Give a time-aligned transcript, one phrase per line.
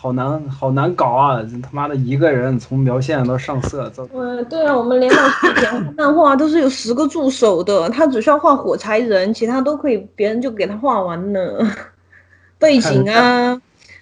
[0.00, 1.42] 好难好难搞啊！
[1.42, 11.66] 这他妈的一个人从描线到上色，这嗯， 对啊，我们连老师给他漫画都是有十个助手的，他只需要画火柴人，其他都可以，别人就给他画完了，
[12.58, 13.60] 背景啊、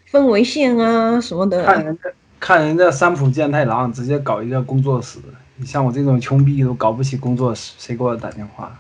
[0.08, 1.64] 氛围线啊什么的。
[1.64, 2.02] 看人家
[2.38, 5.18] 看人家三浦健太郎直接搞一个工作室，
[5.56, 8.72] 你像我这种穷逼都搞不起工作室，谁给我打电话？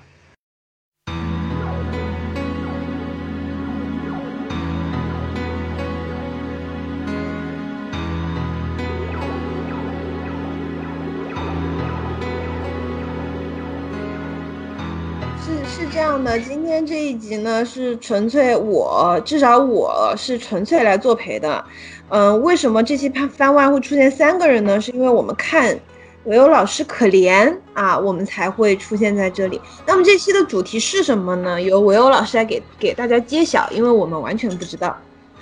[16.18, 21.64] 是这样的，今天这一集呢是纯粹我，至少我是纯粹来作陪的。
[22.08, 24.80] 嗯、为什么这期番番外会出现三个人呢？
[24.80, 25.78] 是因为我们看
[26.24, 29.60] 唯有老师可怜啊，我们才会出现在这里。
[29.86, 31.60] 那么这期的主题是什么呢？
[31.60, 34.96] 由唯有老师来给给大家揭晓，因为我们完全不知道。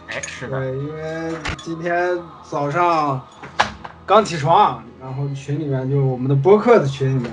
[0.08, 2.18] 哎，是的，对，因为今天
[2.48, 3.20] 早上
[4.04, 7.30] 刚起床，然后群里面就我们的播客的群里面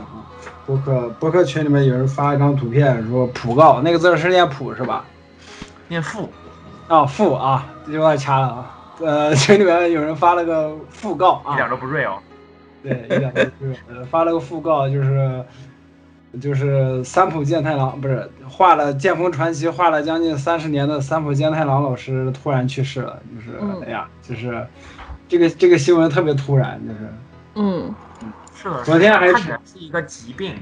[0.63, 5.05] 啊，播客博客群里面有人发一张图片，说普告那个字是念普是吧？
[5.87, 6.29] 念父，
[6.87, 8.79] 啊，复啊，这句话掐了啊。
[8.99, 12.15] 呃， 群里面有人发了个讣告啊，一点都不 real。
[12.81, 15.43] 对，一点都不是，呃，发了个讣告，就是
[16.41, 24.65] 就是三浦健太郎不是画了《剑锋传奇》画了将近三十年的三浦健太郎老师突然去世了，就是、嗯哎呀，就是
[25.27, 26.99] 这个这个新闻特别突然，就是
[27.55, 27.93] 嗯，
[28.63, 30.55] 是的，昨天还是一个疾病，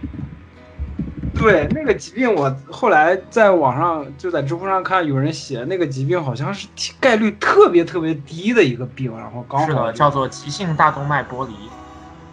[1.36, 6.68] 对那个疾病，我后来在网上就在知乎上看有人写那个疾病好像是
[7.00, 11.54] 概率特别特别低的一个病，然后刚是的，好叫做急性大动脉剥离。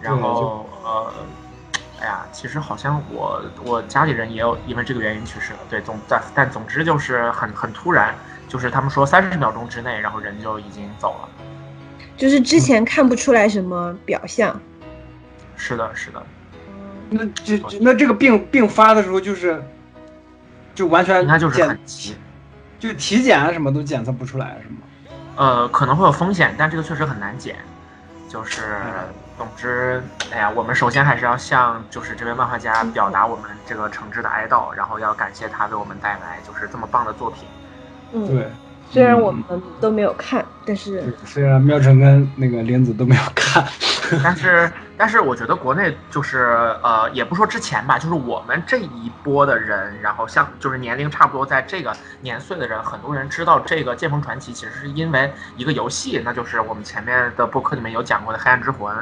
[0.00, 1.12] 然对后呃，
[2.00, 5.58] 哎呀，其实好像我我家里人也有因为这个原因去世了。
[5.68, 8.14] 对，总但但总之就是很很突然，
[8.48, 11.28] 就是他们说三十秒钟之内，然后人就已经走了。
[12.16, 14.58] 就是之前看不出来什么表象。
[15.58, 16.22] 是的，是的，
[17.10, 19.62] 那这那这个病病发的时候就是
[20.74, 22.16] 就完全应该就是很急。
[22.78, 24.76] 就体检啊什么都检测不出来是吗？
[25.36, 27.56] 呃，可能会有风险，但这个确实很难检。
[28.28, 29.04] 就是，嗯
[29.38, 30.02] 总之，
[30.32, 37.44] 哎呀，我们首先还是要向就是这位漫画家表达我们这个诚挚的哀悼，然后要感谢他为我们带来就是这么棒的作品。
[38.12, 38.48] 嗯，对，
[38.90, 39.42] 虽然我们
[39.80, 43.64] 都没有看，但是虽然妙成跟那个林子都没有看，
[44.22, 58.94] 但是，但是我觉得国内就是呃，也不说之前吧，就是我们这一波的人，然后像就是年龄差不多在这个年岁的人，很多人知道这个《剑锋传奇》，其实是因为一个游戏，那就是我们前面的播客里面有讲过的《黑暗之魂》。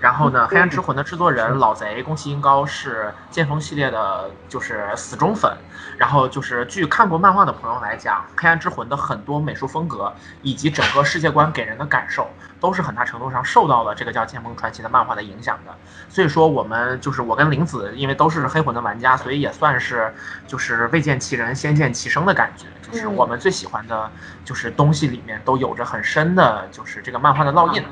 [0.00, 5.52] 然后呢，《黑暗之魂》的制作人老贼宫崎英高是剑锋系列的，就是死忠粉。
[5.96, 12.28] 然后就是据看过漫画的朋友来讲，《黑暗之魂》的很多美术风格以及整个世界观给人的感受，
[12.60, 15.72] 都是很大程度上受到了这个叫《剑锋传奇》的漫画的影响的。
[16.08, 20.12] 所以说，我们就是我跟玲子，因为都是黑魂的玩家，所以也算是
[20.46, 22.66] 就是未见其人先见其声的感觉。
[22.90, 24.10] 就是我们最喜欢的，
[24.44, 27.84] 就是东西里面都有着很深的，就是这个漫画的烙印。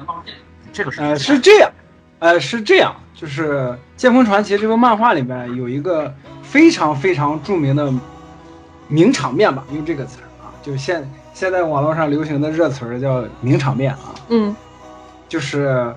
[0.73, 1.71] 这个是呃是这样，
[2.19, 3.61] 呃是这样，就是
[3.97, 7.93] 《剑锋传奇》这个漫画里面有一个非常非常著名的
[8.89, 11.07] 名场面吧，用这个词儿啊，就是现
[11.37, 14.57] 现在网络上流行的热词儿叫名场面啊，嗯
[15.29, 15.93] 就是，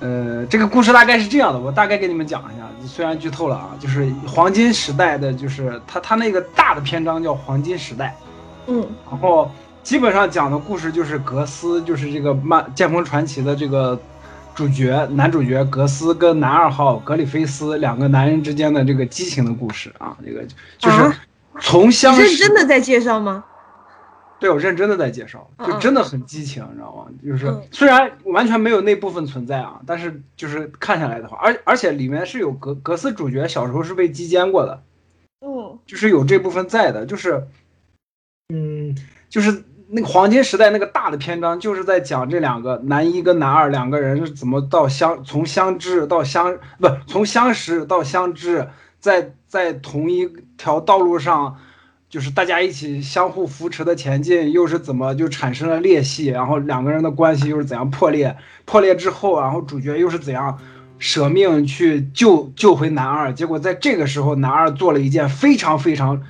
[0.00, 8.12] 呃，这个故事大概是这样的，我大概给你们讲一下，虽然剧透了啊，就是黄金时代的，就是他他那个大的篇章叫黄金时代，
[8.66, 9.48] 嗯然后
[9.84, 13.96] 基本上讲的故事就是格斯，就是这个漫《剑锋传奇》的这个
[14.52, 20.44] 主角男主角格斯跟男二号格里菲斯两个男人之间的这个激情的故事啊，这个
[20.76, 21.14] 就是啊
[21.60, 22.24] 从相识。
[22.24, 23.44] 认真的在介绍吗？
[24.40, 27.06] 对我认真的在介绍，嗯就真的很激情，你知道吗？
[27.24, 27.62] 就是嗯。
[27.70, 34.82] 虽然完全没有那部分存在啊，但是就是看下来的话，而而且里面是有格格斯主角小时候是被击奸过的，
[35.46, 37.46] 嗯就是有这部分在的，就是，
[38.48, 38.96] 嗯，
[39.28, 48.68] 就是那个黄金时代那个大的篇章，就是在讲这两个男一跟男二两个人是怎么到相从相知到相不从相识到相知，
[49.00, 51.58] 在在同一条道路上，
[52.10, 58.36] 就是大家一起相互扶持的前进，又是怎么就产生了裂隙，然后两个人的关系又是怎样破裂，
[58.66, 60.58] 破裂之后，然后主角又是怎样。
[61.02, 66.22] 舍命去救救回男二，结果在这个时候，男二做了一件非常非常，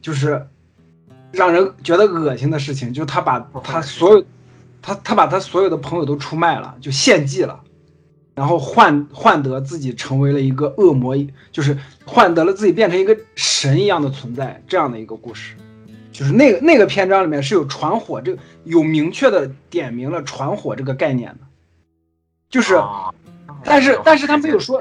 [0.00, 0.46] 就是
[1.30, 4.24] 让人觉得恶心的事情，就是他把他所有，
[4.80, 7.60] 他他把他所有的朋友都出卖了，就献祭了，
[8.38, 11.16] 然后换换得自己成为了一个恶魔，
[11.50, 11.76] 就是
[12.06, 15.56] 换得了自己变成一个神一样的存在，这样的一个故事。
[16.12, 21.38] 就是那个那个篇章里面是有传火这个有明确的点明了传火这个概念的，
[22.48, 23.12] 就是，哦
[23.64, 24.80] 但是但是他没有说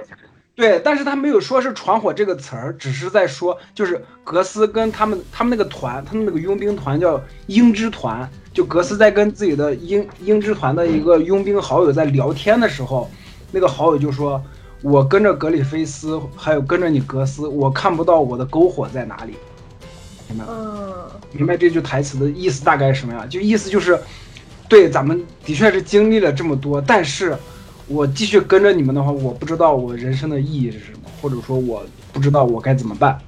[0.54, 13.10] 对，但是他没有说是传火这个词儿，只是在说就是格斯跟他们他们那个团，他们那个佣兵团叫鹰之团，就格斯在跟自己的鹰鹰之团的一个佣兵好友在聊天的时候，
[13.58, 14.40] 那个好友就说。
[14.84, 19.34] 我跟着格里菲斯，还有跟着你格斯，我看不到我的篝火在哪里。
[20.30, 20.46] 明白？
[20.48, 23.28] 嗯，明白这句台词的意思大概是什么样？
[23.28, 24.00] 就意思就是，
[24.70, 27.36] 对，咱们的确是经历了这么多，但是
[27.88, 31.84] 我继续跟着你们的话，我不知道我人生的意义是什么，或者说我
[32.14, 33.20] 不知道我该怎么办。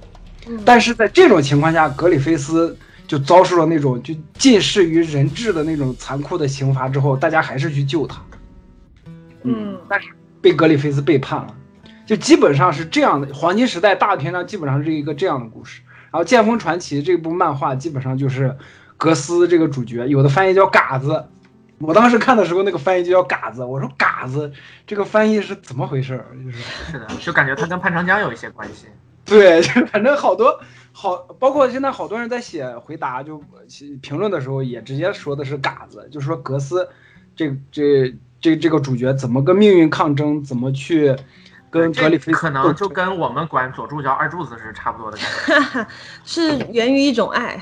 [0.47, 2.77] 嗯但是在这种情况下，格里菲斯
[3.07, 8.21] 就遭受了那种就近似于人质的那种残酷的刑罚之后，大家还是去救他。
[9.41, 10.09] 嗯但是
[10.41, 11.55] 被格里菲斯背叛了，
[12.05, 13.33] 就基本上是这样的。
[13.33, 15.81] 黄金时代大篇章基本上是一个这样的故事。
[16.11, 18.57] 然后《剑锋传奇》这部漫画基本上就是
[18.97, 21.25] 格斯这个主角，有的翻译叫嘎子。
[21.79, 23.63] 我当时看的时候，那个翻译就叫嘎子。
[23.63, 24.51] 我说嘎子
[24.87, 26.25] 这个翻译是怎么回事儿？
[26.43, 26.57] 就是
[26.91, 28.87] 是的，就感觉他跟潘长江有一些关系。
[29.23, 30.59] 对，就反正好多
[30.91, 33.39] 好，包括现在好多人在写回答就
[34.01, 36.89] 评论的时候，也直接说的是嘎子，就是说格斯
[37.35, 41.15] 这这这这个主角怎么跟命运抗争，怎么去
[41.69, 45.87] 跟格里菲斯可能就跟我们管佐助叫二柱子是差不多的感觉。
[46.23, 47.61] 是源于一种爱。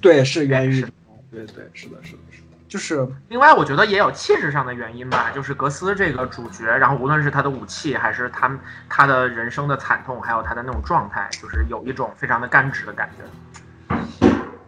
[0.00, 0.88] 对是源于是
[1.30, 8.58] 对对是的是的是的，就是另外，我觉得也有气质上的原因吧，就是格斯这个主角，然后无论是他的武器，还是他
[8.88, 13.24] 他的人生的惨痛，还有他的那种状态，就是有一种非常的干直的感觉。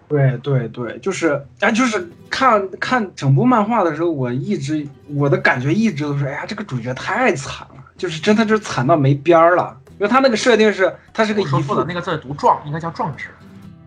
[0.08, 9.78] 对对对，就是哎，就是看看整部漫画的时候，我一直我的感觉一直都是，哎呀，这个主角太惨了，就是真的就是惨到没边儿了。
[9.99, 13.26] 因为他那个设定是，他是个姨父我说错了，那个字读壮，应该叫壮志。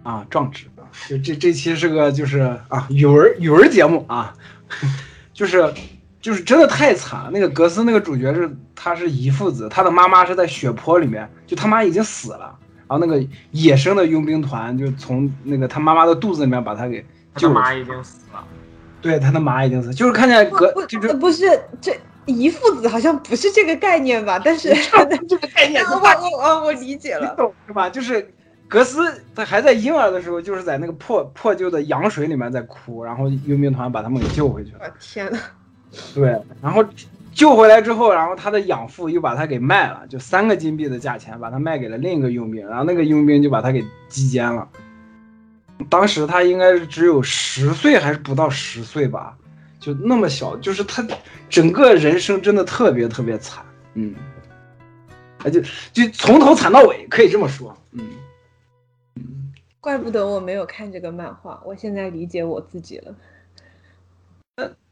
[0.04, 4.34] 啊，壮志啊，就这这期是个就是啊语文语文节目啊，
[5.32, 5.74] 就是
[6.20, 7.30] 就是真的太惨了。
[7.32, 12.58] 那个格斯那个主角是他是姨父子，他的妈妈是在血泊里面，就他妈已经死了，
[12.92, 17.00] 然后那个野生的佣兵团就从那个他妈妈的肚子里面把他给
[17.34, 18.44] 他救了，已经死了。
[19.00, 21.46] 对，他的妈已经死，就是看见格就是不是
[21.80, 24.38] 这一父子好像不是这个概念吧？
[24.44, 24.76] 但是
[25.26, 27.34] 这个概念，我我我我理解你了。
[27.38, 27.90] 懂是吧？
[27.90, 28.30] 就是
[28.68, 34.80] 格斯他还在婴儿的时候，就是在那个破破旧的羊水里面在哭，然后佣兵团把他们给救回去了。
[34.82, 35.40] 我天呐，
[36.14, 36.84] 对，然后
[37.34, 44.68] 救回来之后，然后他的养父又把他给卖了，就三个金币的价钱把他卖给了另一个佣兵，然后那个佣兵就把他给击奸了。
[45.90, 49.36] 当时他应该是只有十岁还是不到十岁吧，
[49.80, 51.06] 就那么小，就是他
[51.50, 54.14] 整个人生真的特别特别惨，嗯，
[55.40, 55.62] 啊就
[55.92, 58.08] 就从头惨到尾，可以这么说，嗯。
[59.80, 63.16] 怪不得我没有看这个漫画，我现在理解我自己了。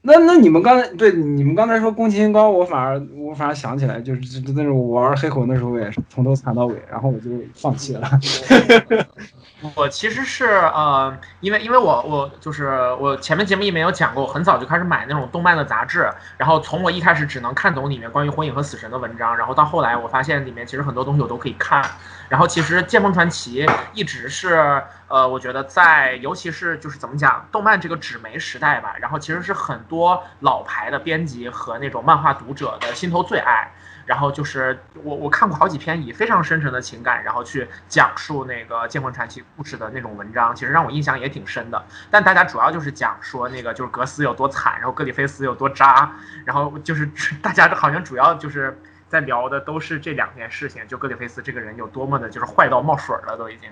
[0.10, 8.10] 那那你们刚才对你们刚才说宫崎英高，我反而我反而想起来，就是真的是我玩黑魂的时候也是从头惨到尾，然后我就放弃了。
[9.76, 21.86] 我其实是呃，因为因为我我就是我前面节目里面有讲过，我很早就开始买那种动漫的杂志，然后从我一开始只能看懂里面关于火影和死神的文章，然后到后来我发现里面其实很多东西我都可以看，
[22.30, 29.99] 然后其实剑锋传奇一直是呃，我觉得在尤其是就是怎么讲，动漫这个纸媒时代吧，然后其实是很多
[30.42, 33.72] 老牌的编辑和那种漫画读者的心头最爱。
[34.06, 41.86] 然后就是我我看过好几篇以非常深沉的情感，然后去讲述那个《剑魂传奇》故事的那种文章，其实让我印象也挺深的。
[42.10, 46.12] 但大家主要就是讲说那个就是格斯有多惨，然后格里菲斯有多渣，
[46.44, 47.08] 然后就是
[47.40, 48.76] 大家好像主要就是
[49.08, 53.70] 在聊的都是这两件事情，就格里菲斯这个人有多么的就是坏到冒水了都已经。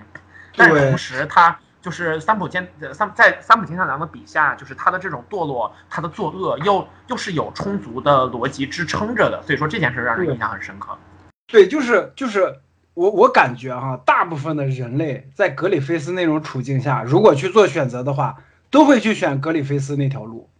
[0.56, 1.58] 但同时他。
[1.80, 10.98] 就是三浦健呃三在三浦健太郎的笔下，就是他的这种堕落，他的作恶又又是有充足的逻辑支撑着的，所以说这件事让人印象很深刻。
[11.46, 12.60] 对，就是就是
[12.94, 18.36] 我我感觉哈，大部分的人类在格里菲斯那种处境下，如果去做选择的话，
[18.70, 20.50] 都会去选格里菲斯那条路，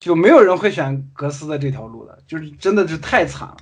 [0.00, 3.56] 就没有人会选格斯的这条路的，就是真的是太惨了。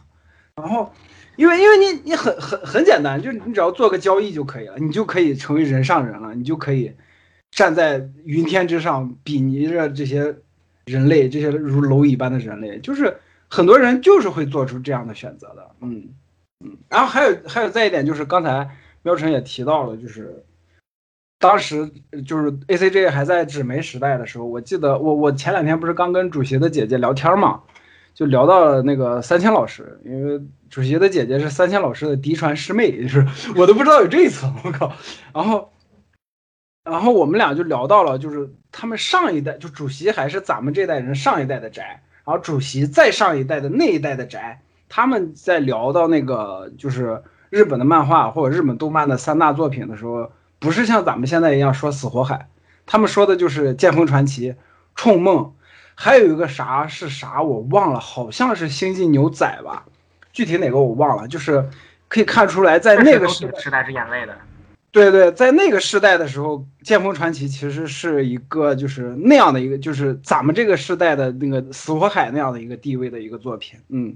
[0.57, 0.93] 然后。
[1.37, 6.93] 因为因为你你很很很简单，就是你只要做个交易就可以了，你就可以成为人上人了，你就可以
[7.51, 10.37] 站在云天之上，比拟着这些
[10.85, 13.17] 人类，这些如蝼蚁般的人类，就是
[13.49, 16.09] 很多人就是会做出这样的选择的，嗯
[16.65, 16.77] 嗯。
[16.89, 18.69] 然后还有还有再一点就是刚才
[19.03, 20.45] 喵晨也提到了，就是
[21.39, 21.91] 当时
[22.27, 27.63] 就是 A C G 还在纸媒时代的时候，我记得我我前两天不是刚跟主席的姐姐聊天嘛。
[28.15, 33.27] 就聊到了那个三千老师，因为主席的姐姐是三千老师的嫡传师妹，就是
[33.57, 34.93] 我都不知道有这一层，我靠。
[35.33, 35.71] 然后
[36.85, 52.49] 然后我们俩就聊到了，就是他们上一代，就主席还是咱们这代人上一代的宅，然后主席再上一代的那一代的宅，他们在聊到那个就是日本的漫画或者日本动漫的三大作品的时候，不是像咱们现在一样说死火海，
[52.85, 54.55] 他们说的就是剑锋传奇、
[54.95, 55.55] 冲梦，
[55.95, 59.85] 还有一个啥是啥我忘了，好像是星际牛仔吧，
[60.33, 61.69] 具体哪个我忘了，就是
[62.09, 63.59] 可以看出来在那个时代。
[63.59, 64.37] 时代是眼泪的。
[64.91, 73.81] 对对，在那个时代的时候，《剑锋传奇》其实是一个就是那样的一个，就是咱们这个时代的那个《死火海》那样的一个地位的一个作品。
[73.89, 74.15] 嗯，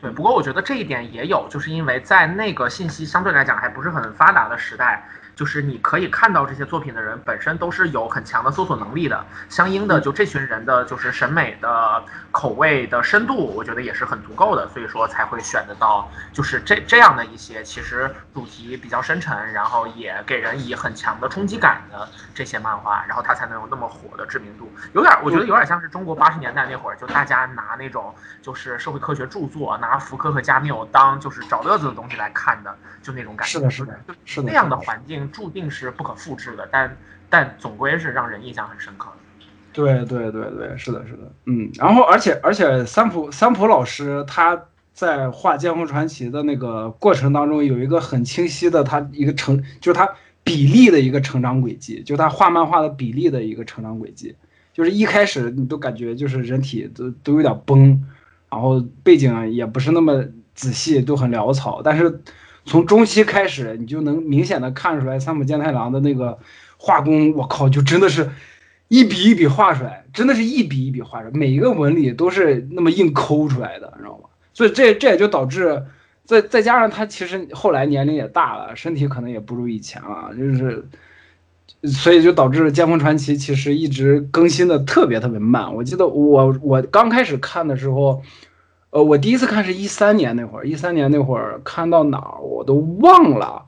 [0.00, 0.08] 对。
[0.12, 5.04] 不过我觉得这一点也有，就是因为在那个信息相对来讲还不是很发达的时代。
[5.34, 24.70] 就是你可以看到这些作品的人本身都是有很强的搜索能力的，相应的就这群人的就是审美的口味的深度，我觉得也是很足够的，所以说才会选得到就是这这样的一些其实主题比较深沉，然后也给人以很强的冲击感的这些漫画，然后它才能有那么火的知名度。
[24.92, 33.52] 有点我觉得有点像是中国八十年代那会儿，就大家拿那种就是社会科学著作，拿福柯和加缪当就是找乐子的东西来看的，就那种感觉。
[33.52, 35.21] 是的，是的，是的，那样的环境。
[35.30, 36.96] 注定是不可复制的，但
[37.28, 39.16] 但总归是让人印象很深刻的。
[39.72, 41.70] 对对对对，是的，是的，嗯。
[41.78, 50.06] 然后而且而且，三浦三浦老师他在画《剑锋传奇》的那个过程当中，有一个很清晰的他一个成，就是他
[50.44, 54.36] 比例的一个成长轨迹，就他画漫画的比例的一个成长轨迹。
[54.74, 58.04] 就是一开始你都感觉就是人体都都有点崩，
[58.50, 60.22] 然后背景也不是那么
[60.54, 62.20] 仔细，都很潦草，但是。
[62.64, 66.38] 从中期开始，你就能明显的看出来三浦健太郎的那个
[66.76, 68.30] 画工，我靠，就真的是
[68.86, 74.28] 一笔一笔画出来，真的是一笔一笔画出来，每一个纹理都是那么硬抠出来的，你知道吗？
[74.54, 75.82] 所以这这也就导致，
[76.24, 80.86] 再再加上他其实后来年龄也大了，身体可能也不如以前了，就是，
[81.84, 85.74] 所以就导致《剑锋传奇》其实一直更新的特别特别慢。
[85.74, 88.22] 我记得我我刚开始看的时候。
[88.92, 93.64] 呃，我第一次看是一三年那会儿，一三年那会儿看到哪儿我都忘了，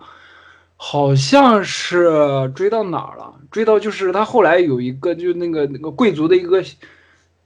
[0.76, 6.62] 好像是追到哪儿了，追到就是他后来有一个就那个那个贵族的一个，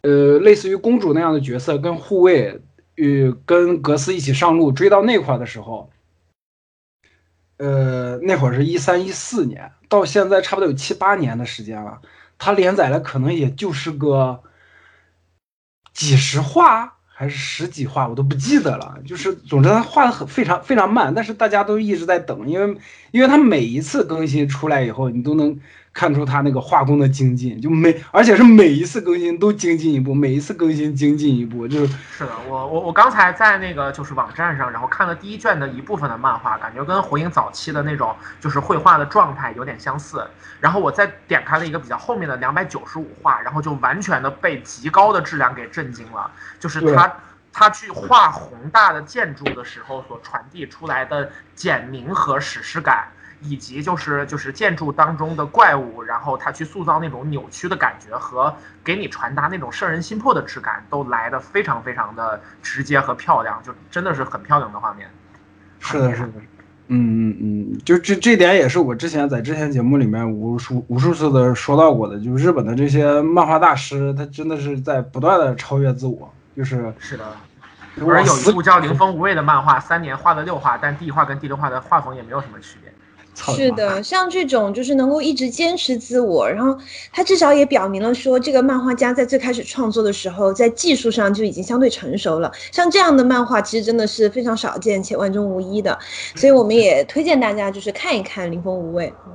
[0.03, 2.61] 呃，类似于公主那样的角色跟护卫，
[2.97, 5.89] 与跟格斯一起上路，追到那块的时候，
[7.59, 12.01] 呃，那会儿是一三一四年，到现在差不多有七八年的时间了，
[12.39, 14.43] 他连载了可能也就是个
[15.95, 16.97] 几十话。
[17.19, 18.97] 还是十几画，我都不记得了。
[19.05, 22.79] 就是，总之他画的很非常非常慢，但是大家都一直在等，因为，
[23.11, 25.59] 因为他每一次更新出来以后，你都能。
[25.99, 32.31] 看出他那个画工的精进，就每而且是每一次更新都精进一步，每一次更新精进一步，就是是的。
[32.49, 40.25] 我我我刚才在那个就是网站上，然后看了第一卷的一部分的漫画，感觉跟火影早期的那种就是绘画的状态有点相似。
[40.61, 46.31] 然后我再点开了一个比较后面的两百九十五话，然后就完全的被极高的质量给震惊了。
[46.61, 47.13] 就是他
[47.53, 53.09] 他去画宏大的建筑的时候所传递出来的简明和史诗感。
[53.41, 65.09] 以及就是就是建筑当中的怪物，然后他去塑造那种扭曲的感觉和给你传达那种摄人心魄的质感，都来的非常非常的直接和漂亮，就真的是很漂亮的画面。
[65.79, 66.33] 是的，是的，
[66.89, 77.25] 嗯嗯嗯，就这这点也是我之前在之前节目里面无数无数次的说到过的，就是日本的这些漫画大师，他真的是在不断的超越自我，就是是的。
[78.01, 82.93] 而有一部叫《凌风无畏》的漫画，三年画了六画，但第一画跟第六画的画风也没有什么区别。
[83.39, 86.77] 是的，像这种就是能够一直坚持自我，然后
[87.13, 92.51] 他至少也表明了说，这个漫画家在最开始创作的时候，在技术上就已经相对成熟了。
[92.73, 95.97] 像这样的漫画，其实真的是非常少见且万中无一的，
[96.35, 99.07] 所以我们也推荐大家就是看一看《凌风无畏》。
[99.27, 99.33] 嗯，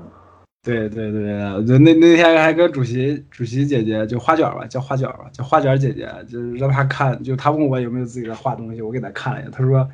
[0.63, 9.87] 对对对，就那那天还跟主席主席姐姐就花卷吧，叫花卷吧，叫花卷姐姐，就是让她看，就她问我有没有自己的画东西，我给她看了一下，她说。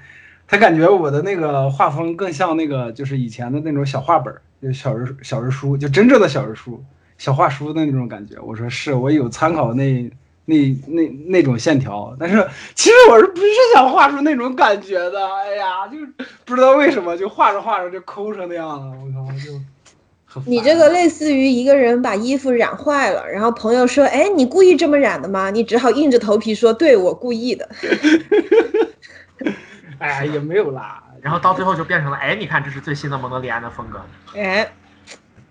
[0.49, 6.83] 他感觉我的那个画风更像那个，就是以前的那种小画本，就小人小人书，就真正的小人书、
[7.19, 8.33] 小画书的那种感觉。
[8.41, 10.09] 我说是我有参考那
[10.45, 15.23] 那那那种线条，但是其实我是不是想画出那种感觉的？
[15.35, 15.97] 哎呀，就
[16.45, 18.87] 不知道为什么就画着画着就抠成那样了。
[18.87, 19.07] 我
[20.27, 27.69] 靠，就你这个类似于一个人把衣服染坏了，然后朋友说：“哎，你故意这么染的吗？”你只好硬着头皮说：“对我故意的。
[29.99, 34.01] ”哎，也没有啦，然后到最后就变成了，哎，你看，这是最新的蒙德里安的风格。
[34.33, 34.73] 哎，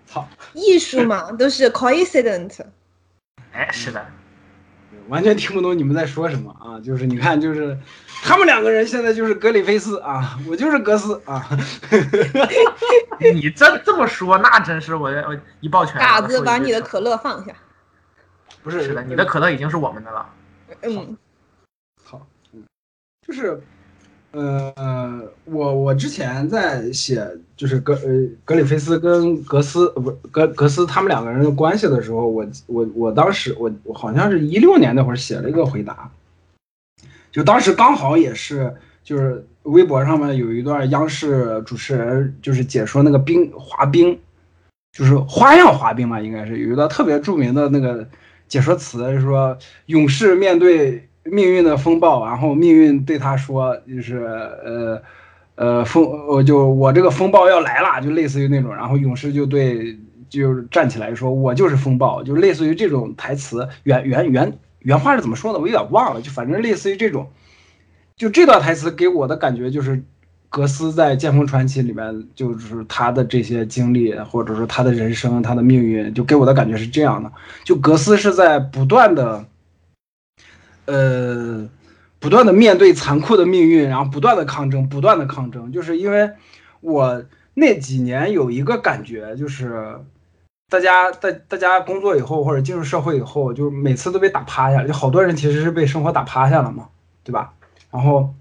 [0.05, 2.65] 操，艺术嘛，都是 coincidence。
[3.53, 4.05] 哎，是的。
[5.07, 6.79] 完全听不懂你们在说什么啊！
[6.81, 7.75] 就是你看，就是
[8.21, 11.49] 他们两个人现在就是格里菲斯啊，我就是格斯啊。
[13.33, 15.99] 你这这么说，那真是我我一抱拳。
[15.99, 17.51] 嘎子，把你的可乐放下。
[18.61, 20.29] 不是，是的，你的可乐已经是我们的了。
[20.81, 21.17] 嗯，
[22.03, 22.21] 好，
[22.53, 22.63] 嗯，
[23.25, 23.59] 就是。
[24.31, 36.11] 呃，我我之前在写就是格呃格里菲斯跟格斯不格格斯他们两个人的关系的时候，我我我当时我我好像是一六年那会儿写了一个回答，
[37.31, 38.71] 就当时刚好也是
[39.03, 44.19] 就是微博上面有一段央视主持人就是解说那个冰滑冰，
[44.91, 48.07] 就是花样滑冰嘛，应该是有一段特别著名的那个
[48.47, 49.57] 解说词，是说
[49.87, 51.08] 勇士面对。
[51.31, 54.17] 命运的风暴，然后命运对他说，就是
[54.65, 55.01] 呃，
[55.55, 59.97] 呃风，我就我这个风暴要来了，就类似于那种，然后勇士就对，
[60.29, 67.27] 就站起来说，我就是风暴，就类似于这种台词，原原原原话是怎么说的，我有点忘了，就反正类似于这种，
[68.15, 70.03] 就这段台词给我的感觉就是，
[70.49, 77.31] 格斯在《剑锋传奇》里面，就是他的这些经历，或者说他的人生，他的命运，就给我的感觉是这样的，
[77.63, 79.45] 就格斯是在不断的。
[80.89, 81.69] 呃，
[82.19, 86.31] 不断的面对残酷的命运，然后不断的抗争，不断的抗争，就是因为
[86.81, 89.99] 我那几年有一个感觉，就是
[90.69, 96.89] 大家大大家工作以后或者进入社会以后，就每次都被打趴下，就好多人其实是被生活打趴下了嘛，
[97.23, 97.53] 对吧？
[97.91, 98.33] 然后，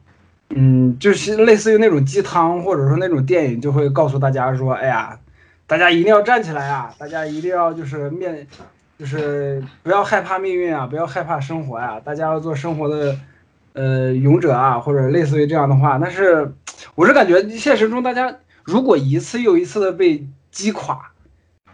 [0.51, 5.21] 嗯，就是类似于那种鸡汤或者说那种电影，就会告诉大家说，哎呀，
[5.67, 8.47] 大家一定要站起来啊，大家一定要就是面。
[8.99, 13.17] 就是不要害怕命运啊，不要害怕生活呀，大家要做生活的，
[13.73, 15.97] 呃，勇者啊，或者类似于这样的话。
[16.01, 16.53] 但是，
[16.97, 21.13] 我是感觉现实中大家如果一次又一次的被击垮，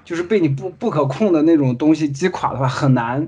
[0.05, 3.27] 就是被你不不可控的那种东西击垮的话，很难，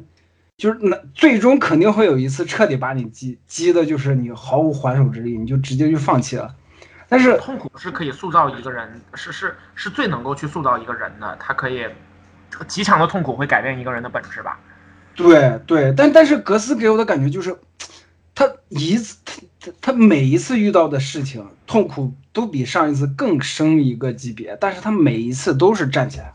[0.59, 6.55] 就是那最终肯定会有一次彻底把你击击的，就是你毫无还手之力，你就直接就放弃了。
[7.09, 11.87] 但是痛苦是可以塑造一个人，是是是最能够去塑造一个人的，他可以。
[12.67, 14.59] 极强的痛苦会改变一个人的本质吧？
[15.15, 17.57] 对对，但但是格斯给我的感觉就是，
[18.35, 26.35] 他一次他他他每一次遇到的事情痛苦都比上一次更升一个级别，但是他每一次都是站起来，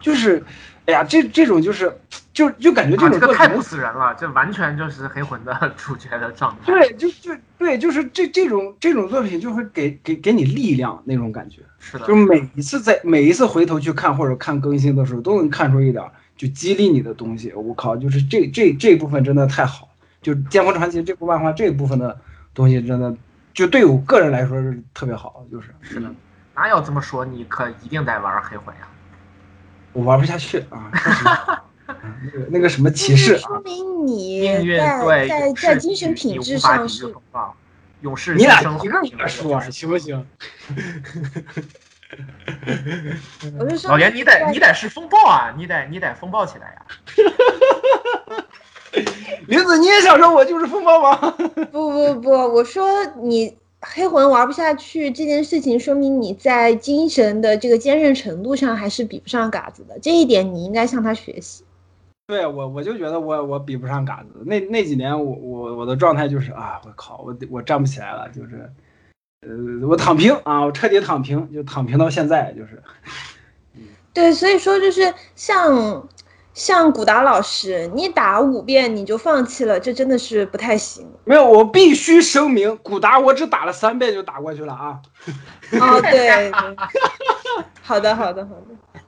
[0.00, 0.44] 就是，
[0.86, 2.00] 哎呀，这这种就是
[2.38, 6.66] 就就感觉这种这个太不死人了，这完全就是黑魂的 主角的状态。
[6.66, 11.62] 对，就就对，就是这这种这种作品就会给给给你力量那种感觉。
[11.80, 16.04] 是的，就是每一次在每一次回头去看或者看更新的时候，都能看出一点
[16.36, 17.52] 就激励你的东西。
[17.54, 19.88] 我靠，就是这这这部分真的太好，
[20.22, 22.16] 就《剑魂传奇》这部漫画这一部分的
[22.54, 23.12] 东西，真的
[23.52, 25.44] 就对我个人来说是特别好。
[25.50, 26.08] 就是是的，
[26.54, 27.24] 哪有这么说？
[27.24, 28.82] 你可一定得玩黑魂呀！
[29.92, 31.64] 我玩不下去啊！
[32.22, 34.46] 那个那个什么骑士啊，说明你
[34.76, 37.14] 在在在精神品质上是。
[38.02, 40.24] 勇士，你俩一个一个说行不行？
[43.88, 45.52] 老袁，你得你得是风暴啊！
[45.58, 46.86] 你得你得风暴起来呀！
[49.48, 51.16] 林子，你也想说我就是风暴吗？
[51.72, 61.64] 不不不，我说你黑魂玩不下去这件事情，说明你在精神的这个坚韧程度上还是比不上嘎子的，这一点你应该向他学习。
[62.28, 64.42] 对我，我就觉得我我比不上嘎子。
[64.44, 68.70] 那那几年，我我我的状态就是啊，我靠，我我站不起来了，就是，
[69.40, 72.82] 呃，我躺平啊，我彻底躺平，就躺平到现在，就是。
[74.12, 76.06] 对，所以说就是像
[76.52, 81.10] 像古达老师，你打五遍你就放弃了，这真的是不太行。
[81.24, 85.00] 没有，我必须声明，古达我只打了三遍就打过去了啊。
[85.80, 86.52] 哦，对。
[87.80, 89.00] 好的，好的，好的。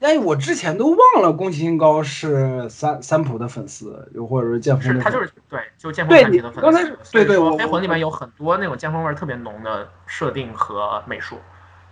[0.00, 4.98] 哎，我之前都忘了宫崎英高是三三浦的粉丝，又或者是剑锋是。
[4.98, 6.60] 他就是对，就剑锋的粉丝。
[6.60, 6.82] 刚才
[7.12, 11.36] 对对，黑魂里面有很多那种剑锋味特别浓的设定和美术。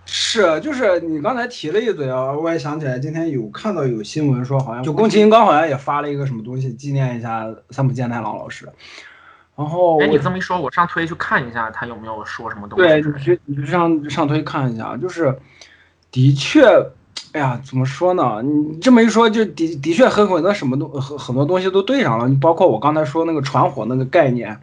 [0.05, 8.67] 是，就是你刚才提了一嘴啊，我也想起来，今天有看到有新闻说，好像就宫崎英高好像也发了一个什么东西纪念一下三浦健太郎老师。
[9.55, 12.87] 然后，哎，你这么一说，我上推去看一下他有没有说什么东西。
[12.87, 15.37] 对，你去你去上上推看一下，就是
[16.09, 16.59] 的确。
[17.33, 18.41] 哎呀，怎么说呢？
[18.41, 22.27] 你这么一说，就的的确很很多什么东很很多东西都对上了。
[22.27, 24.59] 你包括我刚才说那个传火那个概念，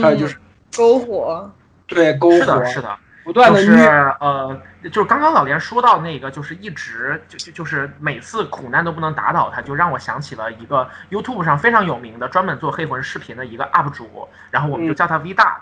[0.00, 0.36] 还有就是
[0.72, 1.50] 篝火，
[1.86, 3.78] 对，篝火是的，是的，不断的就是
[4.18, 15.60] 呃，就是刚刚老连说到那个，就是一直就就就是每次苦难都不能打倒他，就让我想起了一个 YouTube 上非常有名的专门做黑魂视频的一个 UP 主，然后我们就叫他 V 大，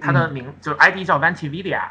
[0.00, 1.82] 他的名就是 ID 叫 Vantividia。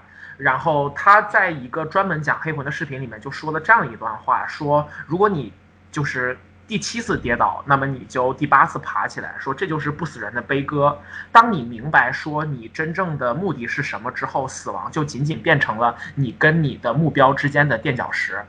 [0.44, 5.54] 然后他在一个专门讲黑魂的视频里面就说了这样一段话，说如果你
[5.90, 11.00] 就是第七次跌倒，那么你就第八次爬起来，说这就是不死人的悲歌。
[11.32, 18.44] 当你明白说你真正的目的是什么之后，死亡就仅仅变成了你跟你的目标之间的垫脚石。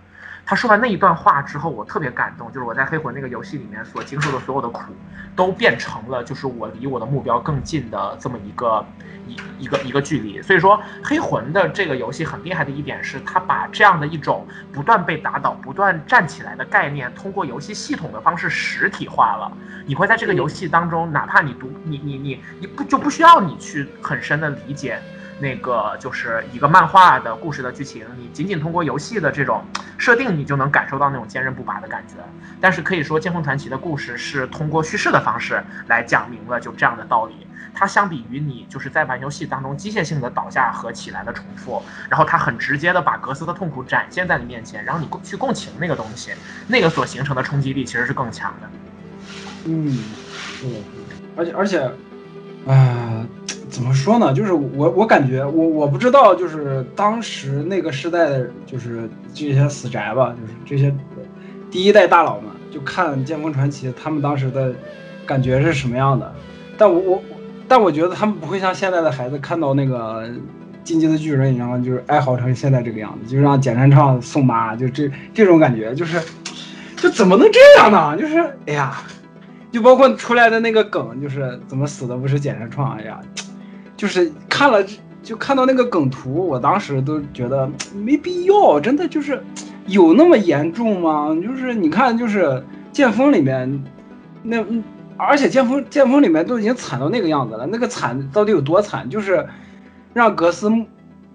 [0.46, 4.92] 他说完那一段话之后，我特别感动，就是我在黑魂那个游戏里面所经受的所有的苦，
[5.34, 8.84] 都变成了就是我离我的目标更近的这么一个
[9.26, 10.42] 一一个一个距离。
[10.42, 19.50] 所以说，黑魂的这个游戏很厉害的一点是，它把这样的一种不断被打倒、不断站起来的概念，通过游戏系统的方式实体化了。
[19.86, 24.98] 你会在这个游戏当中，哪怕你读你你你你不就不需要你去很深的理解。
[25.40, 29.62] 那个就是一个漫画的故事的剧情，你仅仅通过游戏的这种
[29.98, 32.14] 设定，你就能感受到那种坚韧不拔的感觉。
[32.60, 37.46] 但是可以说，《剑锋传奇》的故事是通过叙事的方式来讲明了就这样的道理。
[37.76, 46.32] 它相比于你就是在玩游戏当中机械性的倒下和起来的重复，然后它很直接的把格斯的痛苦展现在你面前，然后你共去共情那个东西，
[46.68, 48.70] 那个所形成的冲击力其实是更强的。
[49.64, 49.98] 嗯，
[50.62, 50.84] 嗯，
[51.36, 51.80] 而且而且，
[52.66, 53.26] 啊。
[53.74, 54.32] 怎么说呢？
[54.32, 60.94] 就是我，我感觉我我不知道，就是当时那个时代的，就是这些死宅吧，就是这些
[61.72, 64.72] 第一代大佬们，就看《剑锋传奇》，他们当时的
[65.26, 66.32] 感觉是什么样的？
[66.78, 67.22] 但我我
[67.66, 70.24] 但我觉得他们不会像现在的孩子看到那个
[70.84, 76.22] 进击的巨人一样，就是哀嚎成现在这个样子，就让简山畅送妈，就这这种感觉，就是
[76.96, 78.16] 就怎么能这样呢？
[78.16, 79.02] 就是哎呀，
[79.72, 82.96] 就包括出来的那个梗，就是怎么死的不是简山创？
[82.98, 83.20] 哎呀。
[83.96, 84.84] 就是看了
[85.22, 89.42] 就看到那个梗图，我当时都觉得 没必要，真的就是
[89.86, 91.34] 有那么严重吗？
[91.42, 93.84] 就是你看，就是剑锋里面
[94.42, 94.64] 那，
[95.16, 99.08] 而且剑锋剑锋里面都已经惨到那个样子了，那个惨到底有多惨？
[99.08, 99.46] 就是
[100.12, 100.70] 让格斯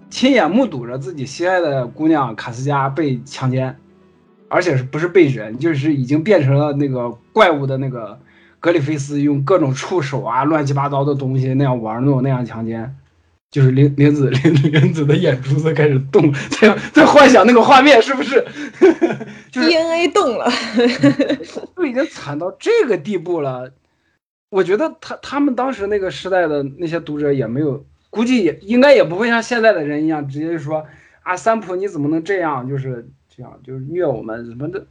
[0.08, 3.76] 亲眼目睹着自己心爱的姑娘卡斯加被强奸，
[4.48, 8.18] 而且是不是被人，就是已经变成了那个怪物的那个。
[8.60, 12.94] 格里菲斯用各种触手啊、乱七八糟的东西那样玩弄、那样强奸，
[13.50, 18.44] 就是林林子 林林子的眼珠子开始动，在在幻想那个画面是不是？
[19.50, 20.46] 就是 DNA 动了，
[21.74, 23.72] 都已经惨到这个地步了。
[24.50, 30.84] 我觉得他他们当时那个时代的那些读者也没有，估计也应该也不会像现在的人一样直接就说
[31.22, 32.68] 啊，三浦你怎么能这样？
[32.68, 33.08] 就是。
[33.64, 34.84] 就是虐我们什么的，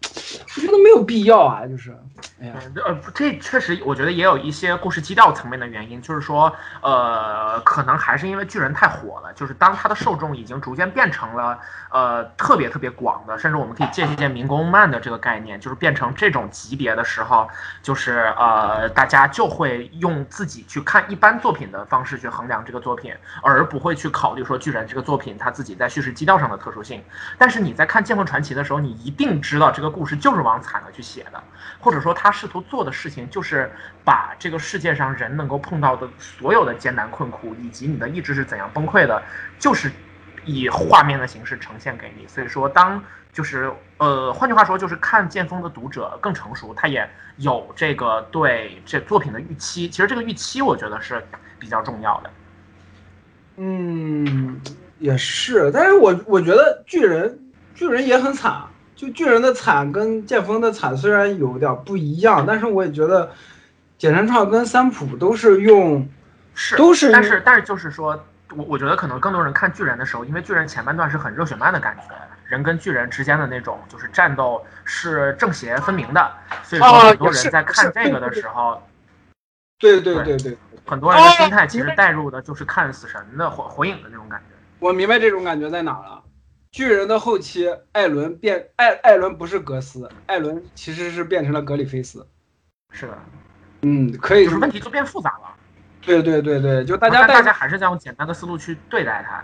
[0.56, 1.66] 我觉得没有必要啊。
[1.68, 1.96] 就是，
[2.42, 11.60] 哎呀，呃，这确实，我觉得也有一些故事基调层面的原因，就是说，呃，可能还是因为巨人太火了，就是当他的受众已经逐渐变成了，
[11.92, 17.48] 呃，特别特别广的，甚至我们可以借鉴民工漫的这个概念，就是变成这种级别的时候，
[17.82, 27.04] 就是呃，大家就会用自己去看一般作品的方式去衡量这个作品，而不会去考虑说巨人这个作品他自己在叙事基调上的特殊性。
[27.38, 31.44] 但是你在看《剑魂传奇》的时候，你一定知道这个故事就是往惨了去写的，
[31.80, 33.72] 或者说他试图做的事情就是
[34.04, 39.22] 把这个世界上人能够碰到的所有的艰难困苦，以及你的意志是怎样崩溃的，
[39.58, 39.92] 就是
[40.46, 42.28] 以画面的形式呈现给你。
[42.28, 49.90] 所以说，当就是呃，换句话说，就是看剑锋的读者更成熟，他也有这个对这作品的预期。
[49.90, 51.24] 其实这个预期，我觉得是
[51.60, 52.30] 比较重要的。
[53.58, 54.60] 嗯，
[55.00, 57.40] 也是，但是我我觉得巨人。
[57.80, 58.62] 巨人也很惨，
[58.94, 63.32] 就巨人的惨跟剑锋的惨虽然有点不一样，但是我也觉得
[63.98, 66.06] 简山创跟三浦都是用，
[66.54, 68.22] 是都是，但是但是就是说，
[68.54, 72.14] 我我觉得可能更多人看巨人的时候，因为巨人前半段是很热血漫的感觉，
[72.50, 76.32] 人跟巨人之间的那种就是战斗是正邪分明的，
[76.64, 78.84] 所以说很多人在看这个的时候，
[79.80, 84.56] 对对对对，很多人的心态其实带入的就是看死神的火火影的那种感觉。
[84.80, 86.19] 我明白这种感觉在哪了。
[86.72, 92.26] 巨人的后期，艾伦变艾艾伦不是格斯，艾伦其实是变成了格里菲斯。
[92.92, 93.18] 是的，
[93.82, 94.46] 嗯，可以。
[94.46, 95.56] 就是问题就变复杂了。
[96.02, 99.44] 对对对对，就大家大家还是在用简单的思路去对待他。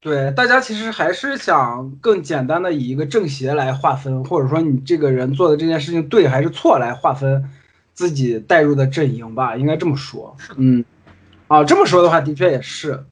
[0.00, 7.50] 对，大家其实还是想更简单的以一个正邪来划分，或者说你这个人做的这件事情对还是错来划分
[7.92, 10.36] 自己带入的阵营吧，应该这么说。
[10.56, 10.84] 嗯，
[11.48, 13.04] 啊，这么说的话，的确也是。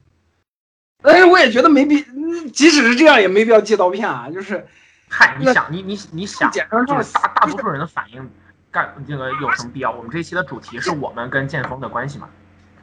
[1.01, 2.03] 但是我也觉得没必，
[2.47, 4.29] 即使是这样也没必要借刀片啊。
[4.29, 4.65] 就是，
[5.09, 6.59] 嗨，你想，你你你想，就
[7.01, 8.29] 是大大多数人的反应，
[8.71, 9.91] 干这个有什么必要？
[9.91, 12.29] 我们这一期的主题是我们跟剑锋的关系嘛？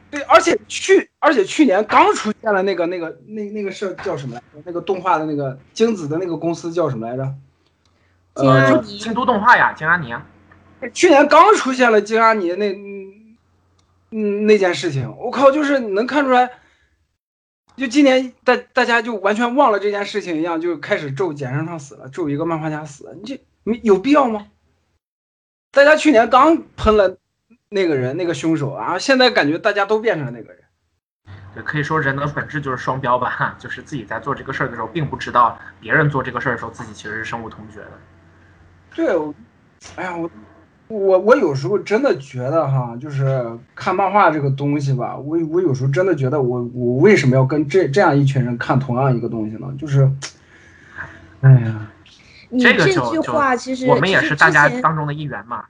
[0.09, 4.61] 对，而且去，而且去年刚出现了那个那个那那个事叫什么来着？
[4.65, 7.33] 那个动画的那个精子的那个公司叫什么来着？
[8.35, 10.13] 呃，京都动画呀，京阿尼。
[10.93, 12.71] 去年刚出现了京阿尼那
[14.11, 16.49] 嗯那件事情，我靠，就是能看出来。
[17.77, 24.47] 就今年大大家就完全忘了这件事情一样，就开始咒简山创死了，咒一个漫画家死了，你这你有必要吗？
[25.71, 27.17] 大家去年刚喷了
[27.69, 30.63] 那个人，那个凶手，然后现在感觉大家都变成了那个人。
[31.53, 37.91] 对，可以说人的本质就是双标吧， 就是自己在做这个事儿的时候，并不知道别人做这个事儿的时候，自己其实是深恶痛绝的。
[38.95, 39.07] 对，
[39.97, 40.27] 哎呀，我
[40.87, 43.45] 我我有时候真的觉得哈，就是
[43.75, 49.67] 看漫画这个东西吧，我我有时候真的觉得我我为什么要跟这这样一群人看同样一个东西呢？
[49.77, 50.09] 就是，
[51.41, 51.91] 哎呀，
[52.49, 55.63] 你这句话其实我们也是大家当中的一员嘛。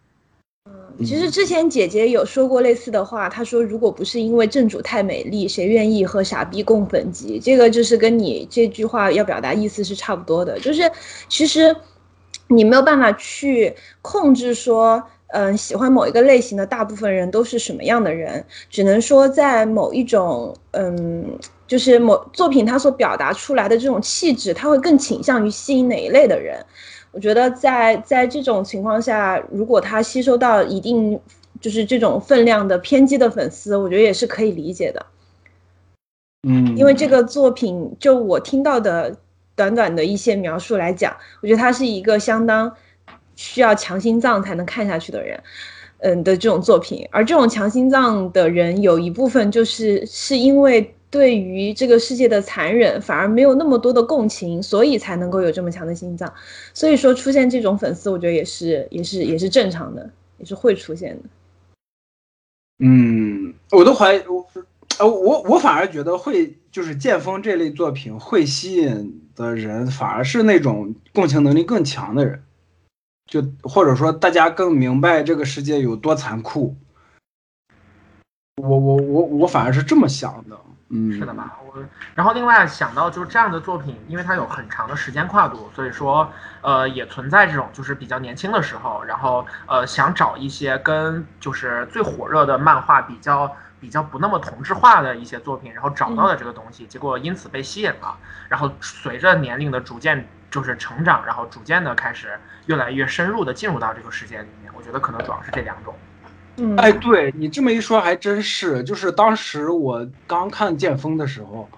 [0.67, 0.73] 嗯
[1.05, 7.39] 其实之前姐姐有说过类似的话，她说如果不是因为正主太美丽，谁愿意和傻逼共粉级？
[7.39, 10.91] 这个就是跟你这句话要表达意思是差不多的，就是
[11.29, 11.75] 其实
[12.47, 26.65] 你没有办法去控制说，嗯，喜欢某一个类型的大部分人都是什么样的人，只能说在某一种，嗯，就是某作品它所表达出来的这种气质，它会更倾向于吸引哪一类的人。
[27.11, 31.19] 我觉得在在这种情况下，如果他吸收到一定
[31.59, 35.05] 就是这种分量的偏激的粉丝，我觉得也是可以理解的。
[36.47, 39.17] 嗯，因为这个作品，就我听到的
[39.57, 42.73] 短短的一些描述来讲，我觉得他是一个相当
[43.35, 45.37] 需要强心脏才能看下去的人，
[45.97, 47.05] 嗯的这种作品。
[47.11, 50.93] 而这种强心脏的人，有一部分就是是因为。
[51.09, 56.31] 对于这个世界的残忍，反而没有那么多的共情，所以才能够有这么强的心脏。
[56.73, 61.29] 所以说，出现这种粉丝，我觉得也是，也是，也是正常的，也是会出现的。
[62.79, 64.45] 嗯，我都怀疑我，
[64.99, 72.43] 呃，我我反而觉得会，就是剑锋这类作品会吸引的人，反而是那种共情能力更强的人，
[73.25, 76.75] 就或者说大家更明白这个世界有多残酷。
[78.61, 80.57] 我我我我反而是这么想的。
[80.89, 81.59] 嗯，是的吧？
[81.67, 81.83] 我
[82.15, 98.17] 然后另外想到就是这样的作品，因为它有很长的时间跨度，所以说呃也存在这种就是比较年轻的时候，然后呃想找一些跟就是最火热的漫画比较比较不那么同质化的一些作品，然后找到了这个东西，结果因此被吸引了，
[98.49, 104.71] 然后随着年龄的逐渐就是成长，然后逐渐的开始越来越深入的进入到这个世界里面。
[104.75, 105.93] 我觉得可能主要是这两种。
[106.77, 108.83] 哎，对你这么一说，还真是。
[108.83, 111.69] 就是当时我刚看《剑锋》的时候，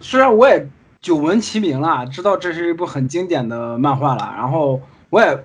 [0.00, 0.68] 虽然我也
[1.00, 5.44] 久闻其名了，知道这是一部很经典的漫画了，然后我也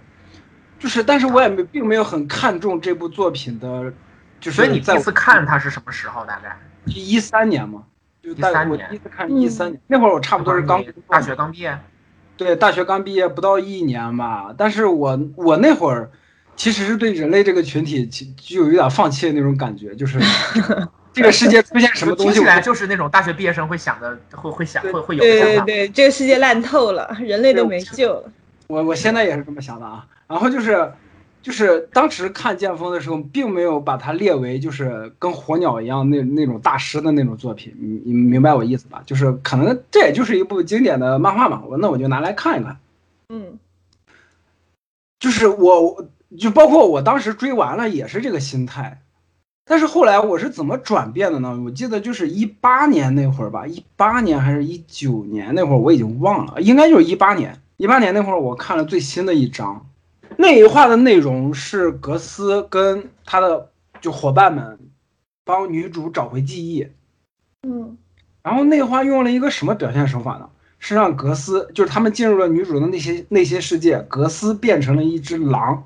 [0.78, 3.94] 就是，但是我也没并没有很看重这部作品的。
[4.40, 6.26] 就所以你第一次看它是什么时候？
[6.26, 7.84] 大概一三年嘛，
[8.22, 8.70] 就一三年。
[8.70, 11.78] 我第一次看一三年，那会儿我差不多是刚大学刚毕业。
[12.38, 14.54] 对，大学刚毕业不到一年吧。
[14.58, 16.12] 但是我我那会儿。
[16.56, 20.20] 其实是对人类这个群体，就有一点放弃的那种感觉，就是
[21.14, 28.30] 这个世界出现什么东西，听起来就是那种大学毕业生会想的，会会想，会会有对对对，这个世界烂透了，人类都没救了。
[28.68, 30.06] 我我现在也是这么想的啊。
[30.28, 30.92] 然后就是，
[31.42, 39.02] 就是当时看剑锋的时候，并没有把它列为就是跟火鸟一样那那种大师的那种作品，你你明白我意思吧？
[39.06, 42.78] 就是可能这也就是一部经典的漫画嘛，我那我就拿来看一看。
[43.30, 43.60] 嗯，
[45.20, 46.08] 就是我。
[46.38, 49.02] 就包括我当时追完了也是这个心态，
[49.66, 51.60] 但是后来我是怎么转变的呢？
[51.66, 57.60] 我记得就是一八年那会儿吧，一八年还是一九年那会儿我已经忘了，应该就是一八年。
[57.78, 59.89] 一八年那会儿我看了最新的一章，
[60.42, 64.80] 那一话的内容是格斯跟他的就伙伴们
[65.44, 66.88] 帮女主找回记忆，
[67.64, 67.98] 嗯，
[68.42, 70.50] 然后那话用了一个什么表现手法呢？
[70.80, 75.84] 是让格斯就是他们进入了女主的那些那些世界，格斯变成了一只狼。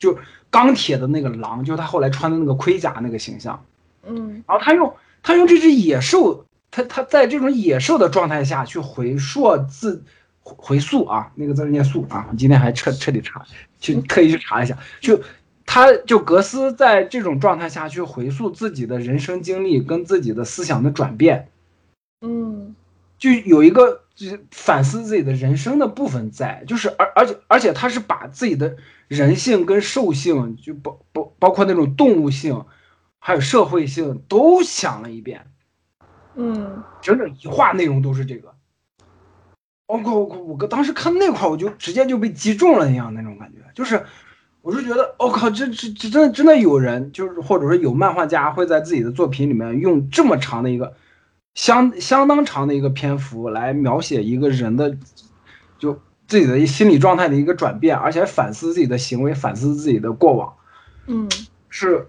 [0.00, 0.18] 就
[0.50, 3.64] 钢铁的那个狼，就是他后来穿的那个盔甲那个形象，
[4.04, 10.02] 嗯，然后他用他用这只野兽，他他在这种野兽的状态下去回溯自
[10.42, 13.44] 回溯啊，那个字念溯啊，我今天还彻彻底查，
[13.78, 15.20] 去特意去查一下，就
[15.64, 21.48] 他就格斯在这种状态下去回溯自己的人生经历跟自己的思想的转变，
[22.20, 22.74] 嗯，
[23.18, 28.76] 就有一个就是反思自己的人生的部分在，就是而而且而且他是把自己的。
[29.08, 32.64] 人性跟兽性，就包包包括那种动物性，
[33.18, 35.44] 还有社会性，都想了一遍。
[36.34, 38.51] 嗯，整整一话内容都是这个。
[39.92, 40.38] 我靠我靠！
[40.38, 44.04] 我哥当时看那块，我就直接就被击中了一样那种感觉，就是，
[44.62, 50.94] 我是觉得，我靠，这这这真的真的有人，就是或者说有漫画家会在自己的作品里面用这么长的一个
[51.54, 54.96] 相相当长的一个篇幅来描写一个人的，
[55.78, 56.00] 就。
[56.28, 60.54] 自己的心理状态的一个转变，而且反思自己的行为，反思自己的过往，
[61.06, 61.28] 嗯，
[61.68, 62.06] 是，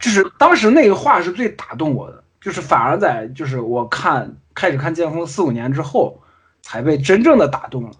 [0.00, 6.20] 就是当时那个话是最打动我的，就是反而在就是我看开始看剑锋四五年之后，
[6.62, 7.90] 才被真正的打动了，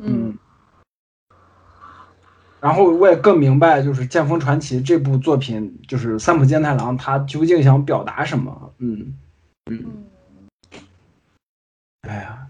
[0.00, 0.36] 嗯，
[2.60, 8.72] 然后我也更明白，就是《剑锋传奇》这部作品，就是三浦健太郎他究竟想表达什么。
[8.78, 9.14] 嗯
[9.70, 10.04] 嗯，
[12.02, 12.46] 哎呀，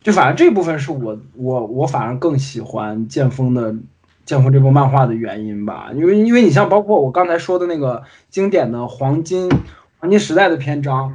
[0.00, 3.74] 就反正这部分是我我我反而更喜欢剑锋的
[4.24, 9.50] 剑锋这部漫画的原因吧，因为因为你像包括我刚才说的那个经典的黄金
[9.98, 11.14] 黄金时代的篇章。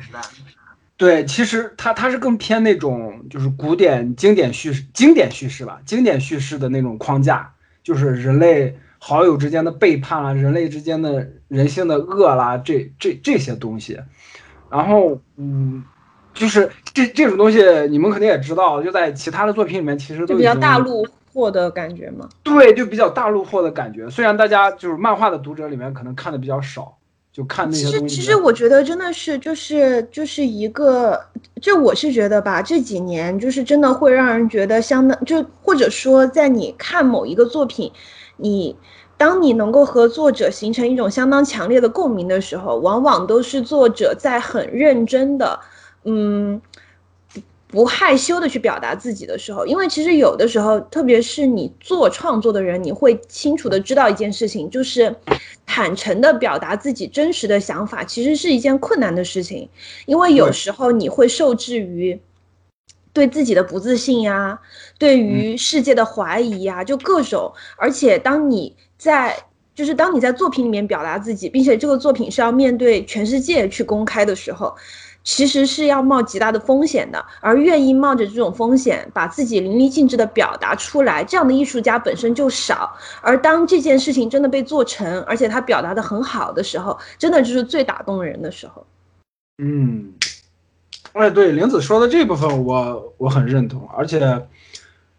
[1.00, 13.98] 对，其实它它是更偏那种就是古典经典叙事、经典叙事吧，经典叙事的那种框架，就是人类好友之间的背叛啦，人类之间的人性的恶啦，这这这些东西。
[14.70, 15.86] 然后，嗯，
[16.34, 22.28] 就是这这种东西，你们肯定也知道，就在其他的作品里面，其实都比较大陆货的感觉嘛。
[22.44, 24.10] 对，就比较大陆货的感觉。
[24.10, 26.98] 虽然大家就是漫画的读者里面可能看的比较少。
[27.40, 28.16] 就看那些东西。
[28.16, 31.18] 其实，其实我觉得真的是，就是就是一个，
[31.62, 37.90] 这我是觉得吧，这几年就是真的会让人觉得相当，就或者说在你看某一个作品，
[38.36, 38.76] 你
[39.16, 45.58] 当你能够和作者形成一种相当强烈的共鸣的时候，往往都是作者在很认真的，
[46.04, 46.62] 嗯。
[47.72, 55.16] 不害羞的去表达自己的时候，因为其实有的时候，特别是你做创作的人，你会清楚的知道一件事情，就是
[55.68, 59.70] 坦诚的表达自己真实的想法，其实是一件困难的事情，
[60.08, 62.20] 因为有时候你会受制于
[63.14, 64.60] 对自己的不自信呀，
[64.98, 69.38] 对于世界的怀疑呀，就各种，而且当你在
[69.76, 74.76] 就是当你在作品里面表达自己，并且这个作品是要面对全世界去公开的时候。
[75.24, 82.96] 其实是要冒极大的风险的，而愿意冒着这种风险把自己淋漓尽致的表达出来，这样的艺术家本身就少。
[83.22, 88.86] 而当这件事情真的被做成，而且他表达的很好的时候，真的就是最打动人的时候。
[89.62, 90.14] 嗯，
[91.14, 94.48] 哎，对，玲子说的这部分我我很认同，而且，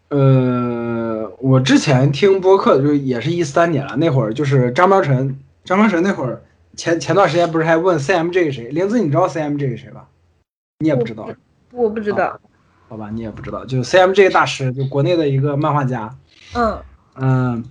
[0.09, 6.41] 呃，我之前听播客就也是一三年了，那会儿就是张苗晨，张苗晨那会儿。
[6.81, 8.69] 前前段时间不是还问 CMG 谁？
[8.69, 10.07] 玲子，你知道 CMG 谁吧？
[10.79, 11.29] 你也不知道，
[11.71, 12.39] 我不知道。
[12.89, 16.17] 好吧，你也不知道，就 CMG 大师，就国内的一个漫画家。
[16.55, 16.81] 嗯
[17.17, 17.65] 嗯。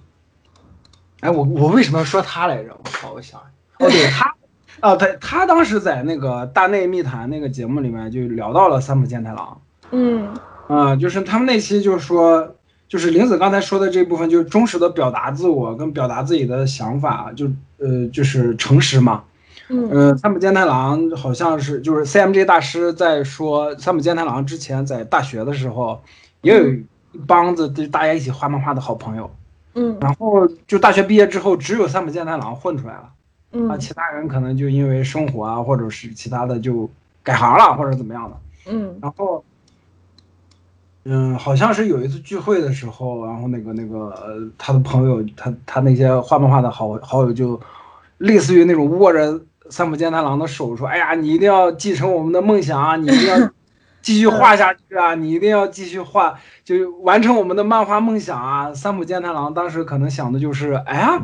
[1.19, 2.71] 哎，我我为什么要说他来着？
[2.73, 3.41] 我靠，我想，
[3.81, 4.33] 哦，对他，
[4.79, 9.61] 啊，他他当时在那个大内密谈那个节目里面就聊到了三浦健太郎。
[9.91, 10.29] 嗯。
[10.69, 12.55] 啊，就是他们那期就是说。
[12.89, 17.49] 就是玲子刚才说的这部分，就是忠实的表达自我跟表达自己的想法，就
[17.81, 19.25] 呃就是诚实嘛。
[19.69, 26.03] 嗯，呃，三浦健太郎好像是就是 CMJ 大师在说三浦健太郎之前在大学的时候，
[26.43, 26.85] 也有一
[27.27, 29.31] 帮子就大家一起画漫画的好朋友。
[29.75, 33.11] 嗯，然后就大学毕业之后，只有三浦健太郎混出来了。
[33.53, 36.91] 嗯，啊，其他人可能就因为生活啊，或者是其他的就
[37.23, 38.37] 改行了，或者怎么样的。
[38.73, 39.45] 嗯，然后。
[41.05, 47.59] 嗯，好像是有一次聚会的时候，然后那个那个呃他的朋友，他他那些画漫画的好好友就，
[48.19, 53.51] 类似于那种握着三浦健太郎的手说：“哎呀，你一定要继承我们的梦想啊，你一定要
[54.03, 61.19] 继续画下去啊，你一定要继续画，就完成我们的漫画梦想啊。”三浦健太郎当时可能想的就是：哎呀，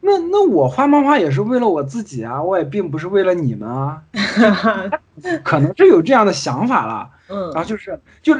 [0.00, 4.02] 那那我画漫画也是为了我自己啊，我也并不是为了你们啊，
[5.44, 7.10] 可能是有这样的想法了。
[7.28, 8.34] 嗯，然后就是就。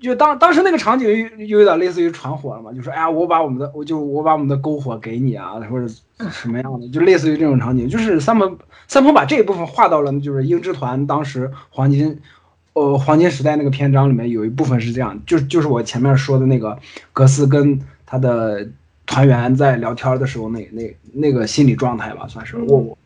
[0.00, 5.86] 就当当时那个场景又又有点类似于传火了嘛，就说哎呀，我把我们的我就我把我们的篝火给你啊，或者
[6.30, 7.86] 什么样的，就类似于这种场景。
[7.86, 8.58] 就是三鹏
[8.88, 12.18] 三鹏把这一部分画到了，就是鹰之团当时黄金，
[12.72, 16.78] 呃黄金时代那个篇章里面有一部分是这样，就就是我前面说的那个
[17.12, 18.66] 格斯跟他的
[19.04, 22.98] 团员在聊天的时候那那那个心理状态吧，算是我我，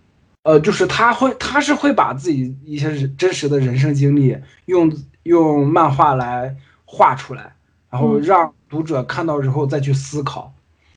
[0.44, 4.92] 呃就是他会他是会把自己一些真实的人生经历用
[5.24, 6.54] 用漫画来。
[6.84, 7.54] 画出来，
[7.90, 10.52] 然后让读者看到之后再去思考。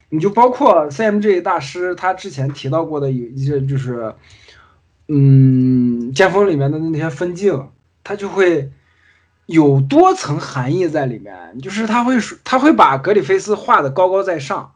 [0.10, 4.16] 你就包括 CMG 大师他之前提到过的有一些，就是，
[5.10, 7.70] 嗯，剑锋里面的那些分镜，
[8.06, 8.72] 他就会
[9.48, 11.60] 有多层含义在里面。
[11.60, 14.74] 就是他会说，他会把格里菲斯画的高高在上，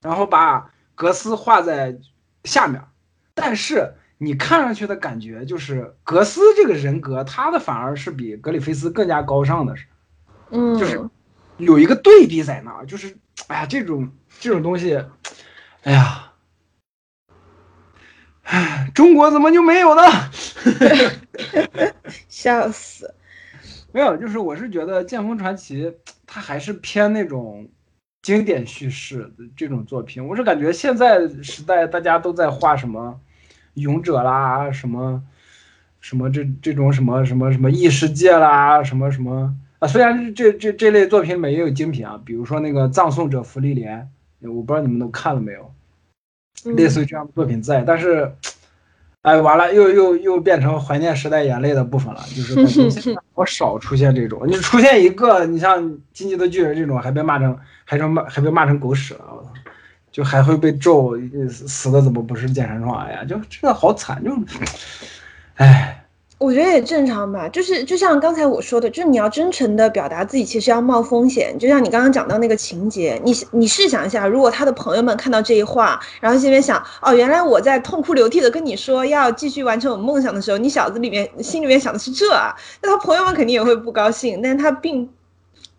[0.00, 1.98] 然后把格斯画在
[2.42, 2.82] 下面。
[3.34, 9.76] 但是你看上去的感觉就是，格斯这个人格，他的反而是比格里菲斯更加高尚的。
[10.52, 11.00] 嗯，就是
[11.56, 13.16] 有一个对比在那儿，就是
[13.48, 15.02] 哎呀，这种这种东西，
[15.82, 16.32] 哎呀，
[18.42, 20.02] 哎，中国怎么就没有呢？
[22.28, 23.14] 笑死！
[23.92, 25.86] 没有，就是我是觉得《剑锋传奇》
[26.26, 27.66] 它还是偏那种
[28.20, 30.26] 经典叙事的这种作品。
[30.26, 33.18] 我是感觉现在时代大家都在画什么
[33.74, 35.22] 勇者啦，什么
[36.00, 39.56] 什么这这种什么什么什么异世界啦，什么什么。
[39.82, 44.08] 啊，虽然这这这类作品里面也有精品啊，比如说那个《葬送者福利莲》，
[44.48, 45.74] 我不知道你们都看了没有，
[46.64, 48.32] 嗯类似于这样的作品在，但是，
[49.22, 59.50] 哎，完了，又又又变成怀念时代眼泪的部分了，就是感觉现 在好少出现这种，你出现一个，你像《进击的巨人》这种，还被骂成，还成骂，还被骂成狗屎了，我操，
[60.12, 63.04] 就还会被咒，呃死的怎么不是剑山创？
[63.04, 64.30] 哎呀，就真的好惨，就，
[65.56, 65.98] 哎。
[66.42, 71.56] 我觉得也正常吧，就是就像刚才我说的，就是你要真诚的表达自己，其实要冒风险。
[71.56, 85.08] 就像你刚刚讲到那个情节，你你试想一下，如果他的朋友们看到这一话，然后心里面想，哦，原来我在痛哭流涕的跟你说要继续完成我梦想的时候，你小子里面心里面想的是这啊，那他朋友们肯定也会不高兴，但他并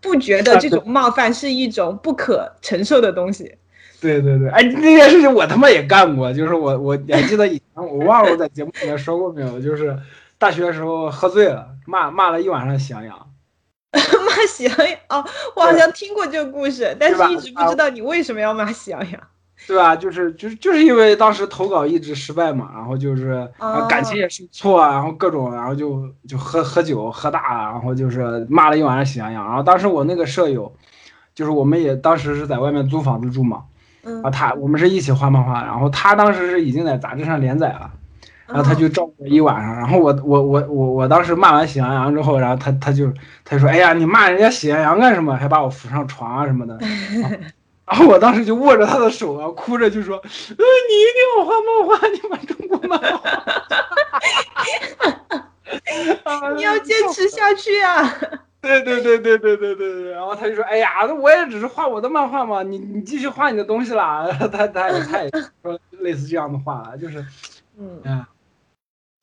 [0.00, 3.52] 不觉得这种冒犯是一种不可承受的东西。
[4.00, 9.96] 对对对，哎，那件事情我他妈也干过，就是我我你还记得以前我忘了我在节目里面说过没有，就是
[10.44, 13.16] 大学的时候喝醉了，骂骂了一晚上喜羊羊。
[13.94, 15.24] 骂喜羊羊哦，
[15.56, 19.18] 我好像听过这个故事，但是一直不知道你为什么要骂喜羊羊。
[19.66, 19.96] 对吧？
[19.96, 29.46] 就是就是就是因为当时投稿一直失败嘛，然后就是、哦感情也是错啊，然后各种，然后就就喝喝酒喝大了，然后就是骂了一晚上喜羊羊。
[29.46, 30.76] 然后当时我那个舍友，
[31.34, 33.62] 就是我们也当时是在外面租房子住嘛，
[34.02, 37.90] 嗯啊，他我们是一起画漫画，然后他当时是已经在杂志上连载了。
[38.46, 43.12] 然后他哦就照顾我一晚上，然后我我我我我当时骂完喜羊羊之后，然后他他就
[43.44, 45.34] 他就说，哎呀，你骂人家喜羊羊干什么？
[45.36, 46.78] 还把我扶上床啊什么的。
[47.86, 50.22] 然后我当时就握着他的手啊，哭着就说，呃，
[50.56, 53.30] 你一定要画漫画，你把中国漫画。
[56.24, 58.02] 啊你要坚持下去啊！
[58.62, 65.30] 对对对对对对对对，然后他就说：“哎呀，那我也只是画我的漫画嘛，你你继续画你的东西啦。”他他也他也
[65.62, 67.18] 说类似这样的话，就是
[67.78, 68.24] 嗯嗯，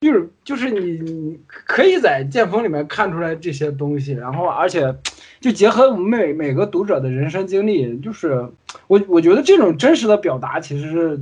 [0.02, 4.96] 就是就是你你可以在剑锋里面看出来这些东西，然后而且
[5.40, 8.50] 就结合我们每每个读者的人生经历，就是
[8.88, 11.20] 我我觉得这种真实的表达其实是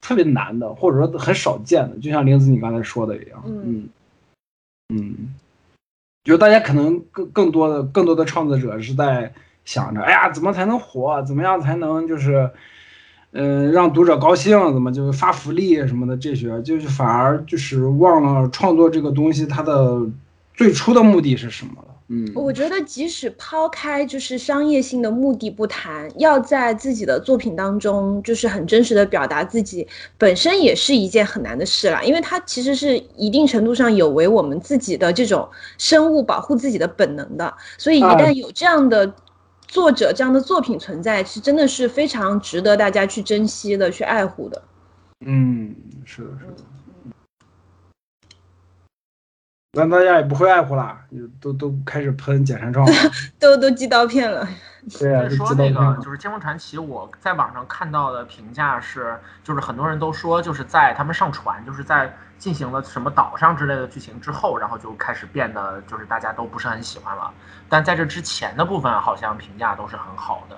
[0.00, 3.88] 特别难的，或者说很少见的，就像玲子你刚才说的一样，嗯
[4.88, 5.34] 嗯
[6.24, 9.32] 就，大家可能更更多的更多的创作者是在
[9.64, 11.22] 想着，哎呀，怎么才能火？
[11.22, 12.50] 怎么样才能就是，
[13.32, 14.58] 嗯、让读者高兴？
[14.72, 20.00] 怎么就发福利什么的这些，就是反而就是忘了创作这个东西它的
[20.54, 21.94] 最初的目的是什么了。
[22.10, 39.12] 嗯，我觉得即使抛开就是商业性的目的不谈，要在自己的作品当中就是很真实的表达自己，本身也是一件很难的事啦，因为它其实是一定程度上有违我们自己的这种生物保护自己的本能的，所以一啊旦有这样的
[39.68, 44.62] 作者这样的作品存在，是真的是非常值得大家去珍惜的、去爱护的。
[45.24, 46.64] 嗯，是的，是的。
[49.72, 51.06] 那大家也不会爱护啦，
[51.38, 52.92] 都都开始喷简山创了。
[53.38, 54.48] 都都寄刀片了，
[54.98, 67.32] 对啊，就是说那个就是《剑锋传奇》，我在网上看到的评价是，就是很多人都说，就是在他们上传，就是在进行了什么岛上之类的剧情之后，然后就开始变得就是大家都不是很喜欢了。
[67.68, 70.56] 但在这之前的部分，好像评价都是很好的。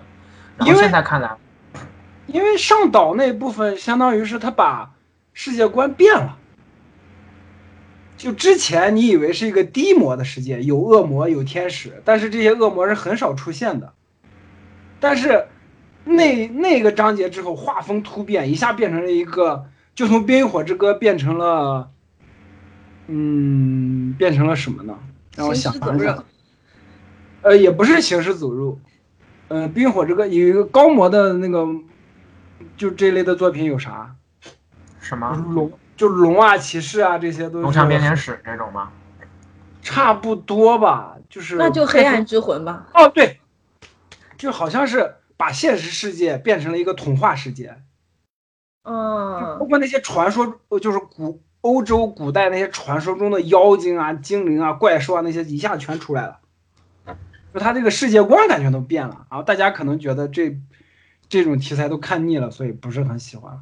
[0.57, 1.35] 然后因为现在看来，
[2.27, 4.91] 因为上岛那部分相当于是他把
[5.33, 6.37] 世界观变了。
[8.17, 13.95] 就之前你以为是一个低魔的世界，有恶魔有天使，但是这些恶魔是很少出现的。
[15.01, 15.49] 但是
[16.05, 21.91] 那那个章节之后，画风突变，一下变成了一个，就从《冰与火之歌》变成了，
[23.09, 24.99] 嗯，变成了什么呢？
[25.37, 26.25] 让我想想。
[27.43, 28.79] 呃，也不是行尸走肉，
[29.49, 31.67] 呃，《冰与火之歌》有一个高模的那个，
[32.77, 34.15] 就这类的作品有啥？
[35.01, 38.91] 什么龙，就龙啊、骑士啊，这些都《龙是翔编年史》这种吗？
[39.83, 42.87] 差不多吧，就是那就黑暗之魂吧。
[42.93, 43.41] 哦，对，
[44.41, 47.77] 就好像是把现实世界变成了一个童话世界，
[48.83, 56.39] 包嗯，括那些传说，呃就是古欧洲古代那些传说中的妖精啊、精灵啊、怪兽啊那些一下全出来了，
[57.53, 60.59] 就他这个世界观感觉都变了，然后大家可能觉得这
[61.29, 63.61] 这种题材都看腻了，所以不是很喜欢。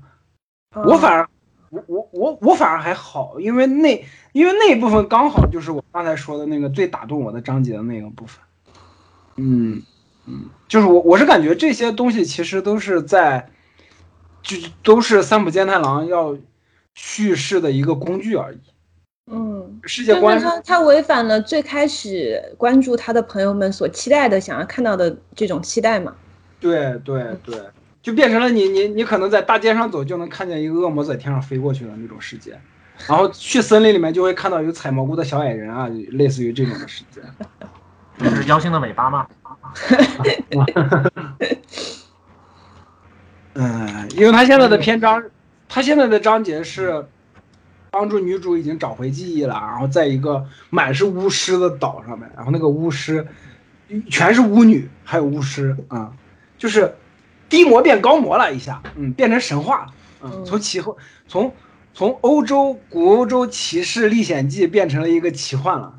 [0.76, 1.28] 我反而，
[1.70, 8.40] 我我我我反而还好，因为那因为那一部分刚好就是我刚才说的那个最打动我的章节的那个部分。
[9.40, 9.82] 嗯
[10.30, 13.48] 嗯，就是我我是感觉这些东西其实都是在，
[14.42, 16.36] 就都是三浦健太郎要
[16.94, 18.58] 叙事的一个工具而已。
[19.30, 26.14] 嗯，世就是界观他他违反了最开始关注他的朋友们所期待的、想要看到的这种期待嘛。
[26.60, 27.58] 对对对，
[28.02, 32.58] 就变成了你你你可能在大街上走就能看见一个恶魔在天上飞过去的那种世界，
[33.06, 37.22] 然后去森林里面就会看到有采蘑菇的小矮人啊，类似于这种的世界。
[38.18, 39.28] 就是妖精的尾巴吗？
[43.54, 45.24] 嗯，因为他现在的篇章，
[45.68, 47.08] 他现在的章节是
[47.90, 53.26] 帮助女主已经找回记忆了，然后在一个满是巫师的岛上面，然后那个巫师
[54.10, 56.12] 全是巫女，还有巫师啊、
[56.56, 56.94] 就是
[57.48, 59.86] 低魔变高魔了一下，嗯，变成神话
[60.20, 60.96] 了，从奇后
[61.26, 61.52] 从
[61.94, 65.94] 从欧洲古欧洲骑士历险记变成了一个奇幻了，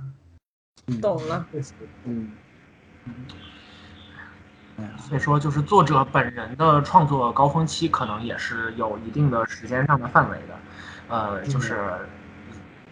[0.87, 1.01] 嗯。
[1.01, 1.45] 懂了。
[2.05, 2.31] 嗯，
[4.97, 10.55] 所以说，就是作者本人的创作高峰期可能也是有一定的时间上的范围的，
[11.07, 11.79] 呃，就是，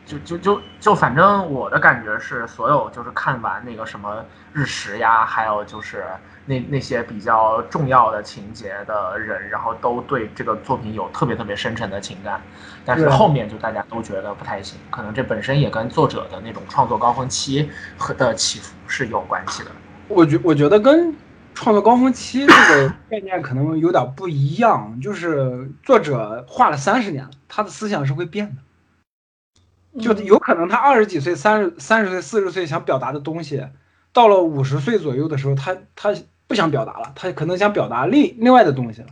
[0.05, 4.23] 就就就就反正我的感觉是，所有就是看完那个什么
[4.53, 6.05] 日食呀，还有就是
[6.45, 12.41] 那那些比较重要的情节的人，然后都对这个作品有特别特别深沉的情感，
[12.85, 19.71] 但是后面就大家都觉得不太行，可能这本身也跟作者的那种创作高峰期和的起伏是有关系的。
[20.07, 21.13] 我觉我觉得跟
[21.57, 33.65] 创作高峰期这个 概念可能有点不一样，就是作者画了三十年了，他的思想是会变的，就嗯有可能他二十几岁、三十三十岁、四十岁想表达的东西，
[34.13, 36.13] 到了五十岁左右的时候，他他
[36.45, 39.07] 不想表达了，他可能想表达另另外的东西了。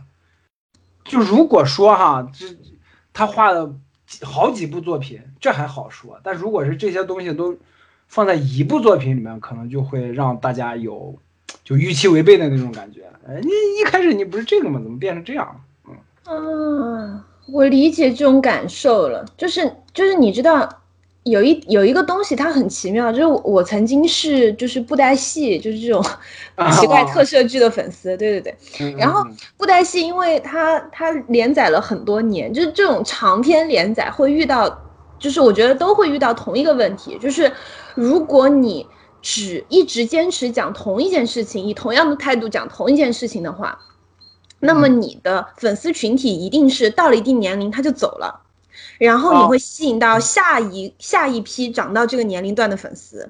[1.02, 2.46] 就如果说哈，这
[3.12, 3.74] 他画了
[4.06, 7.58] 几好几部作品，这还好说，但如果是这些东西都
[8.06, 11.18] 放在一部作品里面，可能就会让大家有
[11.66, 13.00] 就预期违背的那种感觉。
[13.28, 13.48] 哎，你
[13.80, 14.78] 一开始你不是这个吗？
[14.80, 15.92] 怎么变成这样了？
[16.30, 17.20] 嗯，
[17.52, 20.68] 我理解这种感受了，就是就是你知道，
[21.24, 26.00] 有一有一个东西它很奇妙，就是我我曾经是就是布袋戏，就是这种
[26.80, 28.56] 奇怪特摄剧的粉丝，对对对。
[28.78, 34.68] 嗯然后布袋戏，因为它它连载了很多年，就是这种长篇连载会遇到，
[35.18, 37.50] 就是我觉得都会遇到同一个问题，就是
[37.96, 38.86] 如果你
[39.28, 43.76] 只一直坚持讲同一件事情，以同样的态度讲同一件事情的话，
[44.60, 48.42] 那么你的粉丝群体一定是到了一定年龄他就走了，
[48.98, 53.28] 然后你哦会吸引到下一下一批长到这个年龄段的粉丝。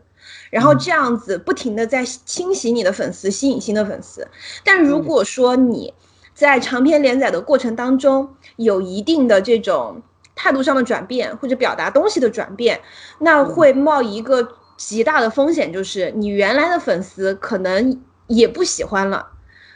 [0.51, 4.29] 然后这样子不停的在清洗你的粉丝，吸引新的粉丝。
[4.65, 5.95] 但如果说你
[6.35, 10.03] 在长篇连载的过程当中有一定的这种
[10.35, 12.83] 态度上的转变，或者表达东西的转变，
[13.19, 14.47] 那会冒一个
[14.77, 19.27] 极大的风险，就是你原来的粉丝可能也不喜欢了，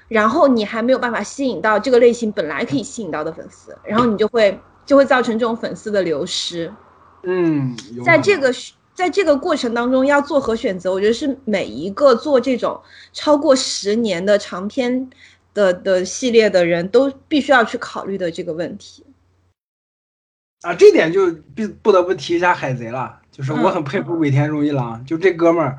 [0.09, 6.73] 然后你还没有办法吸引到这个类型本来可以吸引到的粉丝，然后你就会就会造成这种粉丝的流失。
[7.23, 8.53] 嗯，在这个
[8.95, 12.81] 在这个过程当中要做何选择，我觉得是每一个做这种
[13.13, 15.11] 超过十年的长篇
[15.55, 19.05] 的的系列的人都必须要去考虑的这个问题。
[20.63, 25.79] 啊，这点就必不得不提一下海贼了，就是我嗯很佩服尾田荣一郎，就这哥们儿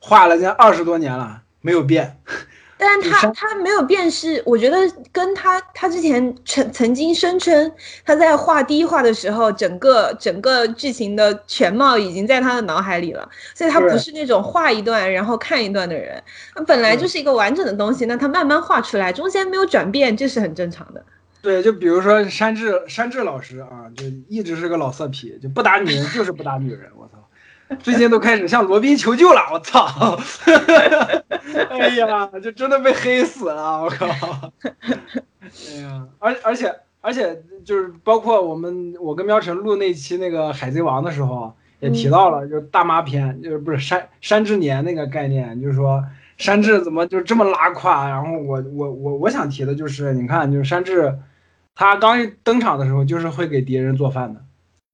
[0.00, 2.18] 画了将二十多年了，没有变。
[2.76, 4.78] 但是他他没有变是，我觉得
[5.12, 7.72] 跟他他之前曾曾经声称
[8.04, 16.20] 他在画第一画的时候，整个整个剧情的全貌已经在他的脑海里了，所以他不是那种画一段然后看一段的人，
[16.54, 21.04] 他本来就是一个完整的东西，那他慢慢画出来，中间没有转变，这是很正常的。
[21.40, 27.76] 对，就比如说山治山治老师啊，就一直是个老色批，就不打女人就是不打女人，我操！
[27.80, 30.18] 最近都开始向罗宾求救了，我操！
[31.70, 34.06] 哎呀，就真的被黑死了，我靠！
[34.62, 46.02] 哎呀，而而且而且就是包括我们我跟喵晨录那期那个海贼王的时候，也提到了，就是大妈篇，就是不是山山治年那个概念，就是说
[46.38, 48.08] 山治怎么就这么拉胯？
[48.08, 51.18] 然后我我我我想提的就是，你看，就是山治，
[51.74, 54.44] 他刚一登场的时候就是会给敌人做饭的，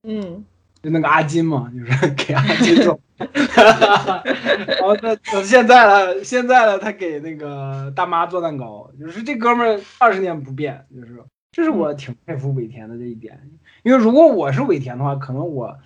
[0.03, 0.45] 嗯，
[0.82, 2.99] 就那个阿金嘛，就是给阿金做。
[3.16, 11.22] 然后他他现在了，现在了，他给那个大妈做蛋糕，就是这哥们儿二十年不变，就是
[11.53, 13.38] 这是我挺佩服尾田的这一点。
[13.82, 15.78] 因为如果我是尾田的话，可能我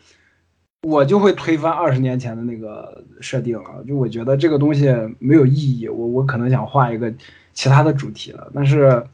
[0.82, 7.12] 我就会推翻二十年前的那个设定了，就我觉得这个东西没有意义，我我可能想画一个
[7.52, 8.48] 其他的主题了。
[8.54, 9.04] 但是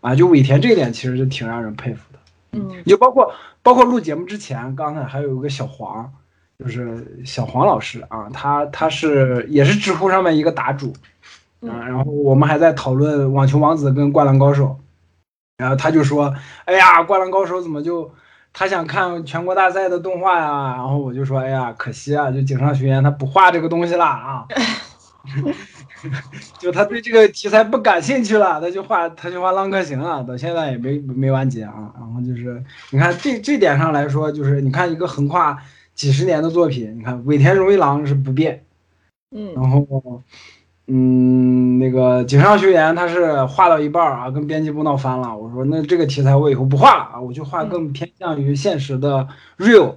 [0.00, 2.18] 啊，就尾田这一点其实是挺让人佩服的。
[2.52, 6.10] 嗯就包括包括录节目之前，刚才还有一个小黄，
[6.58, 10.94] 就是小黄老师啊，他他是也是知乎上面一个答主，
[11.60, 14.78] 嗯啊，然后我们还在讨论网球王子跟灌篮高手，
[15.58, 16.34] 然后他就说，
[16.64, 18.10] 哎呀，灌篮高手怎么就
[18.54, 24.46] 他想看全国大赛的动画呀，然后我就说，哎呀，可惜啊，就井上学彦他不画这个东西了啊。
[26.58, 31.92] 就他对这个题材不感兴趣了，他就画他就画浪客行啊，到现在也没没完结啊。
[31.98, 35.58] 然后就是你看这这点上来说，就是你看一个横跨
[35.94, 38.62] 几十年的作品，你看尾田荣一郎是不变，
[39.30, 40.22] 嗯然后
[40.86, 45.34] 嗯，那个井上学员他是画到一半儿啊，跟编辑部闹翻了。
[45.34, 49.26] 我说那这个题材我以后不画了啊，我就画更偏向于现实的
[49.56, 49.94] real，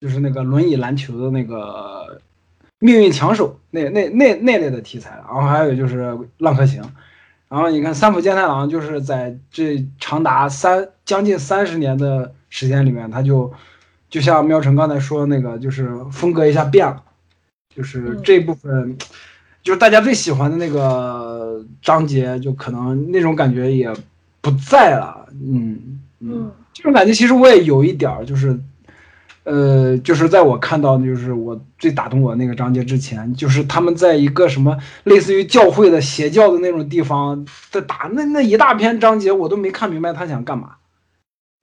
[0.00, 2.20] 就是那个轮椅篮球的那个
[2.80, 5.22] 命运强手那那那那类的题材。
[5.24, 6.82] 然后还有就是浪客行，
[7.48, 13.52] 然后你看三浦健太郎就是在这长达三将近三十年的时间里面，他就
[14.10, 17.00] 就像喵晨刚才说那个，就是风格一下变了，
[17.72, 18.98] 就是这部分。
[19.64, 23.90] 就是大家最喜欢的那个章节，就可能那种感觉也
[24.42, 25.26] 不在了。
[25.32, 28.60] 嗯嗯，这种感觉其实我也有一点儿，就是，
[29.44, 40.72] 呃，就是在我看到就是我最打动我那个章节之前，就是他们在一个什么类似于教会的邪教的那种地方在打那那一大篇章节，我都没看明白他想干嘛。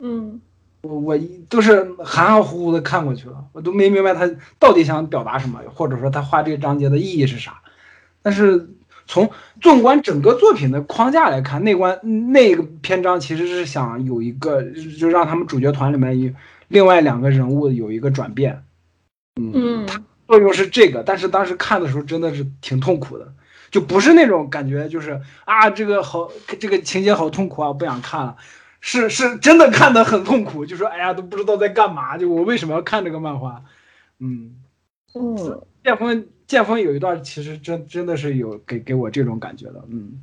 [0.03, 0.41] 嗯，
[0.81, 4.27] 我我都是含含糊糊的看过去了，我都没明白他
[4.57, 7.60] 到底想表达什么，或者说他画这个章节的意义是啥。
[8.23, 8.69] 但是
[9.07, 11.99] 从纵观整个作品的框架来看，那关
[12.31, 14.63] 那个篇章其实是想有一个，
[14.99, 16.33] 就让他们主角团里面一
[16.67, 18.63] 另外两个人物有一个转变。
[19.35, 19.85] 嗯，
[20.27, 23.33] 作用是这个，但是当时看的时候真的是挺痛苦的，
[23.69, 28.37] 就不是那种感觉，就是啊这个好这个情节好痛苦啊，不想看了，
[28.79, 33.63] 是是真的看得很痛苦，就说哎呀都不知道在干嘛，就我为什么要看这个漫画？
[34.19, 34.55] 嗯
[35.15, 36.27] 嗯，剑锋。
[36.51, 40.21] 剑锋有一段其实真真的是有给给我这种感觉的，嗯，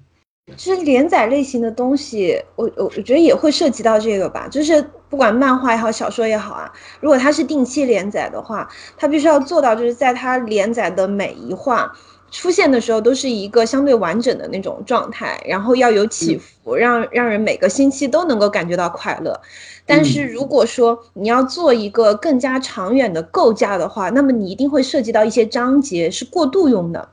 [0.58, 6.70] 其实连载类型的东西，我我我觉得也会涉及到这个吧，就是不管漫画也好，小说也好啊，
[7.00, 8.68] 如果它是定期连载的话，
[8.98, 11.90] 它必须要做到就是在它连载的每一话
[12.30, 19.40] 出现的时候都是一个相对完整的那种状态，然后要有起伏，让让人每个星期都能够感觉到快乐。
[19.86, 27.08] 但是如果说你要做一个更加长远的构架的话，那么你一定会涉及到一些章节是过渡用的，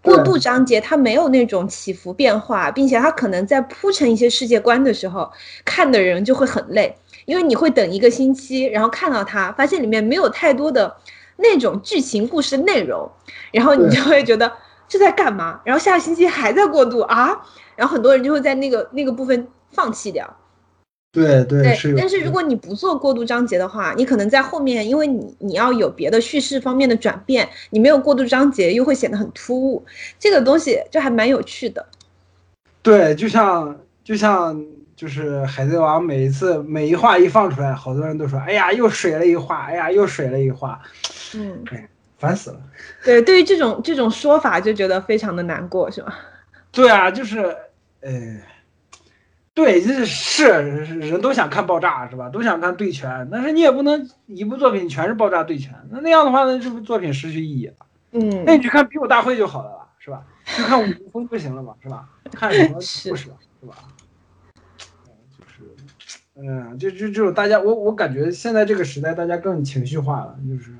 [0.00, 5.32] 过渡章节它没有那种起伏变化，并且它可能在铺成一些世界观的时候，
[5.64, 10.94] 看的人就会很累，因为你会等一个星期，然后看到它，发现里面没有太多的
[11.36, 13.10] 那种剧情故事内容，
[13.52, 14.52] 然后你就会觉得
[14.88, 15.60] 这在干嘛？
[15.64, 17.40] 然后下个星期还在过渡啊，
[17.76, 20.36] 然后很多人就会在那个那个部分放弃掉。
[21.14, 29.84] 对对是，但是如果你不做过渡章节的话，你可能在后面，因为你你要有别的叙事方面的转变，你没有过渡章节又会显得很突兀，
[30.18, 31.84] 这个东西就还蛮有趣的。
[32.80, 34.64] 对，就像就像
[34.96, 40.80] 就是海贼王，每一次每一话一放出来，好多人都说，哎呀，又水了一话，哎呀，又水了一话，
[41.34, 42.60] 嗯，哎，烦死了。
[43.04, 46.18] 对，对于这种这种说法，就觉得非常的难过，是吧？
[46.72, 47.56] 对啊，就是，
[48.00, 48.10] 呃。
[49.54, 50.46] 对，就是是
[50.98, 52.30] 人都想看爆炸是吧？
[52.30, 57.74] 都想看对拳，但是你也不能一部作品全是爆炸对拳，那那样的话，那这部作品失去意义了。
[58.12, 60.24] 嗯，那你去看比武大会就好了吧，是吧？
[60.56, 62.08] 就看武风就行了嘛，是吧？
[62.32, 63.28] 看什么 故事是
[63.66, 63.74] 吧？
[65.38, 65.64] 就是，
[66.36, 70.74] 嗯，就就这种大家，我我感觉现在这个时代大家更情绪化了，就是，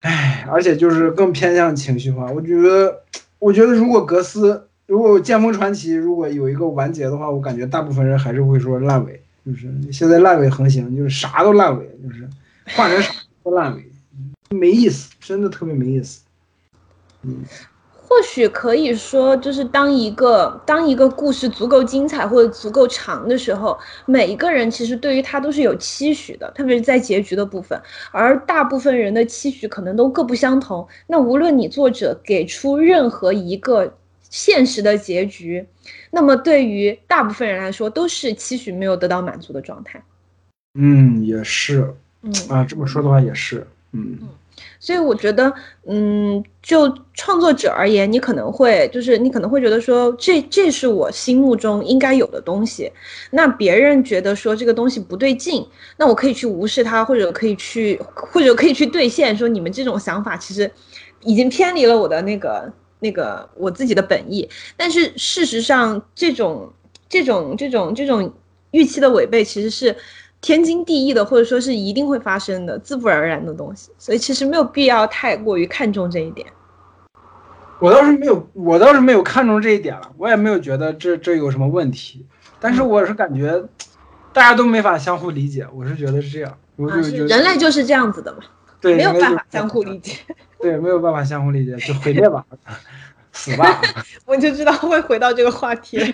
[0.00, 2.30] 唉，而且就是更偏向情绪化。
[2.30, 3.02] 我觉得，
[3.38, 4.68] 我觉得如果格斯。
[4.88, 12.28] 如果《剑锋传奇》如果有一个完结的话，我感觉大部分人还是会说烂尾，就是现在烂尾横行，就是啥都烂尾，就是
[12.66, 13.84] 换成啥都烂尾，
[14.56, 16.20] 没意思，真的特别没意思。
[17.22, 17.42] 嗯，
[18.16, 27.78] 或许可以说，就是当一个当一个故事足够精彩或者足够长的时候，每一个人其实对于他都是有期许的，特别是在结局的部分，
[28.10, 30.88] 而大部分人的期许可能都各不相同。
[31.06, 33.92] 那无论你作者给出任何一个。
[34.28, 35.64] 现实的结局，
[36.10, 40.02] 那么对于大部分人来说，都是期许没有得到满足的状态。
[40.74, 41.94] 嗯，也是。
[42.22, 43.64] 嗯啊，这么说的话也是。
[43.92, 44.28] 嗯嗯，
[44.80, 45.52] 所以我觉得，
[45.86, 52.92] 嗯，就创作者而言，你可能会就是你可能会觉得说，这这是我心目中应该有的东西。
[53.30, 60.70] 那别人觉得说这个东西不对劲，那我可以去无视它，或者可以去或者可以去兑现，说你们这种想法其实
[61.22, 62.72] 已经偏离了我的那个。
[62.98, 66.72] 那个我自己的本意，但是事实上，这种
[67.10, 68.32] 这种这种这种
[68.70, 69.94] 预期的违背，其实是
[70.40, 73.90] 天经地义的，或者说是一定会发生的，自不而然的东西。
[73.98, 76.46] 所以其实没有必要太过于看重这一点。
[77.78, 82.24] 我倒是没有，我倒是没有看重这一点了，我也没有觉得这这有什么问题。
[82.58, 83.62] 但是我是感觉
[84.32, 86.56] 大家都没法相互理解，我是觉得是这样。
[86.76, 88.38] 人类就是这样子的嘛，
[88.80, 90.12] 对，没有办法相互理解。
[90.60, 92.44] 对，没有办法相互理解，就毁灭吧。
[93.36, 93.80] 死吧！
[94.24, 95.98] 我就知道会回到这个话题。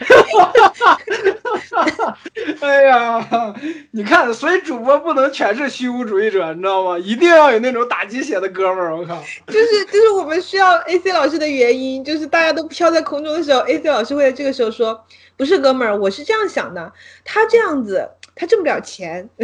[2.60, 3.54] 哎呀，
[3.92, 6.98] 你看，所以主播不能全是虚无主义者，你知道吗？
[6.98, 8.96] 一定要有那种打鸡血的哥们儿。
[8.96, 15.04] 我靠，就是就是我们需要 AC 老师的原因，就是大家都飘在空中的时候，AC 老师会在这个时候说
[15.38, 16.92] ：“不是哥们儿，我是这样想的，
[17.24, 19.28] 他这样子他挣不了钱。”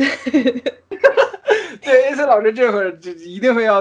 [1.82, 3.80] 对，AC 老师这会儿就一定会要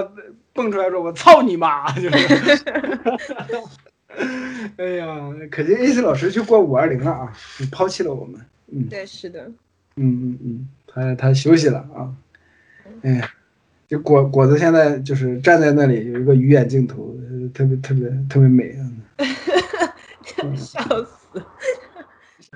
[0.58, 2.16] 蹦出来说：“我操你妈！”就是。
[4.76, 5.06] 哎呀，
[5.52, 8.40] 可惜 AC 老师就过五二零了啊，你抛弃了我们。
[8.72, 9.40] 嗯，对，是的。
[9.94, 10.02] 嗯
[10.32, 12.10] 嗯嗯，他他休息了啊。
[13.02, 13.30] 哎呀，
[13.86, 17.16] 就果果子现在就是站在那里，有一个鱼眼镜头，
[17.54, 18.74] 特别特别特别美。
[20.56, 21.40] 笑死。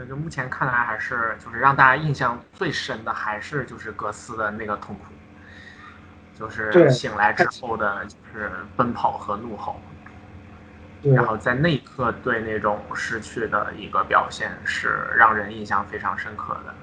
[0.09, 5.05] 就目前看来，还是就是让大家印象最深的，还是就是格斯的那个痛苦，
[6.43, 9.81] 就是醒来之后的，就是奔跑和怒吼。
[11.15, 16.75] 然后在那一刻对那种失去的一个表现是让人印象非常深刻的。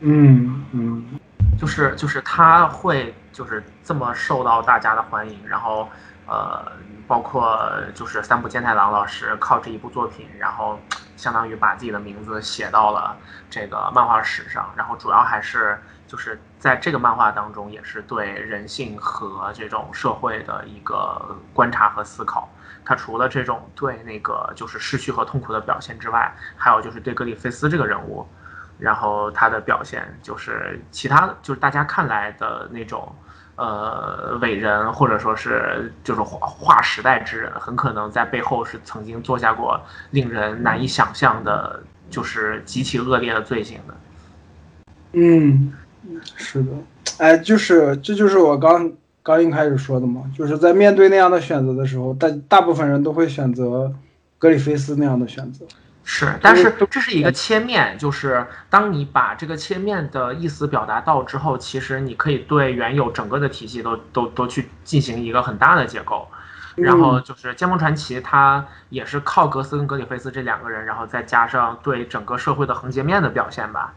[0.00, 1.18] 嗯嗯，
[1.58, 5.88] 就是就是他会就是这么受到大家的欢迎，然后
[6.26, 6.72] 呃，
[7.06, 10.78] 包括就是三浦健太郎老师靠这一部作品，然后
[11.16, 13.16] 相当于把自己的名字写到了
[13.48, 22.48] 这个漫画史上，然后主要还是就是在这个漫画当中也是对人性和这种社会的一个观察和思考。
[22.84, 28.24] 他除了这种对那个就是失去和痛苦的表现之外，还有就是对格里菲斯这个人物，
[28.78, 33.12] 然后他的表现就是其他就是大家看来的那种，
[33.56, 39.80] 呃伟人或者说是就是划划时代之人，很可能在背后是曾经做下过
[40.12, 43.94] 令人难以想象的，就是极其恶劣的罪行的。
[45.14, 45.72] 嗯，
[46.36, 46.70] 是的，
[47.18, 48.92] 哎，就是这就是我刚。
[49.26, 53.92] 刚一开始说的嘛，就是在面对那样的选择的时候，大大部分人都会选择
[54.38, 55.66] 格里菲斯那样的选择。
[56.04, 66.28] 是，但是这是一个切面，就是当你把这个切面的意思表达到之后，其实你可以对原有整个的体系都都都去进行一个很大的结构。
[66.76, 73.92] 然后就是《剑锋传奇》，它也是靠格斯跟格里菲斯这两个人，然后再加上对整个社会的横截面的表现吧。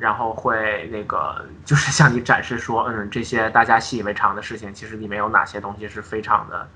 [0.00, 6.66] 然后会那个， 就是向你展示说，嗯，这些大家习以为常的事情，其实里面有哪些东西是非常的、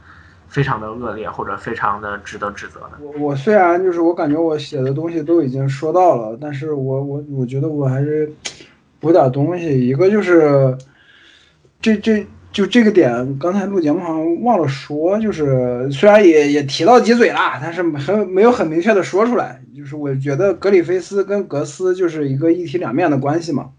[0.46, 2.90] 非常的恶劣，或者非常的值得指责的。
[3.00, 8.30] 我我虽然就是我感觉我写的东西都已经说到了，但是我我我觉得我还是
[9.00, 9.88] 补点东西。
[9.88, 10.76] 一个就是
[11.80, 19.60] 这这就这个点，刚才录节目好像忘了说，就是虽然也也提到几嘴了，但是很没有很明确的说出来。
[19.76, 23.70] 就是我觉得格里菲斯跟格斯就是一个一体两面的关系嘛，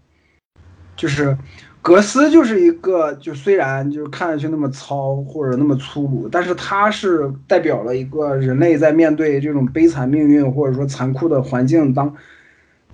[0.94, 1.34] 就是
[1.80, 12.14] 格斯就是一个就虽然就是看上去那么糙或者那么粗鲁，但是他是代表了一个人类在面对这种悲惨命运或者说残酷的环境当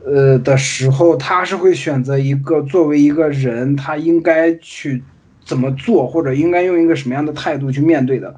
[0.04, 5.02] 呃的时候，他是会选择一个作为一个人他应该去
[5.44, 8.36] 怎么做或者应该用一个什么样的态度去面对的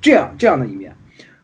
[0.00, 0.94] 这样这样的一面。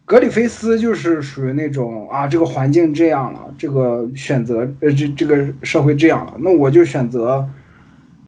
[0.05, 7.47] 格里菲斯就是属于那种啊，这个环境这样了，这个选择呃，这这个社会这样了，那我就选择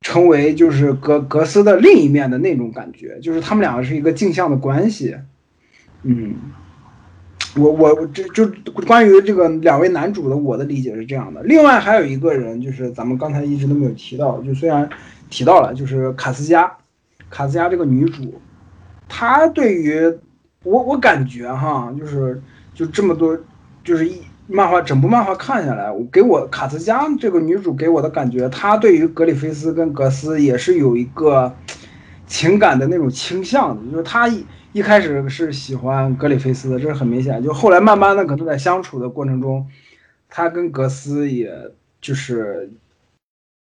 [0.03, 5.17] 成为就是格格斯的另一面的那种感觉，就是他们两个是一个镜像的关系。
[6.03, 6.35] 嗯，
[7.57, 8.47] 我我这就
[8.87, 11.43] 关于这个两位男主的我的理解是这样的。
[11.43, 14.89] 另外还有一个人，就是咱们刚才一直都没有提到，就虽然
[15.29, 16.71] 提到了，就是卡斯加，
[17.29, 18.41] 卡斯加这个女主，
[19.09, 20.19] 她对于。
[20.63, 22.39] 我我感觉哈，就是
[22.75, 23.35] 就这么多，
[23.83, 31.57] 就是一漫画整部漫画看下来，我给我卡斯加这个女主给我的感觉，她对于格里菲斯跟格斯也是有一个
[32.27, 34.29] 情感的那种倾向的，就是她
[34.73, 39.67] 一开始是喜欢格里菲斯的，这是很明显，就后来慢慢的可能在相处的过程中，
[40.29, 41.53] 他跟格斯也
[42.01, 42.71] 就是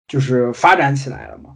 [0.09, 1.51] 就是发展起来了嘛。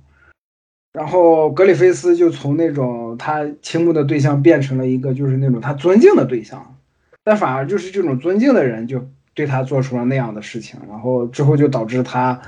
[0.93, 6.77] 然后格里菲斯就从那种他倾慕的对象变成了一个就是那种他尊敬的对象，
[7.25, 12.39] 但反而就是这种尊敬的人就对他做出了那样的事情，然后之后就导致他，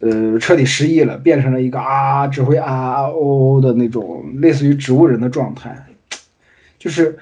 [0.00, 5.86] 呃，彻底失忆了，变成了一个啊只会啊啊哦哦的那种类似于植物人的状态。
[6.82, 7.16] 就是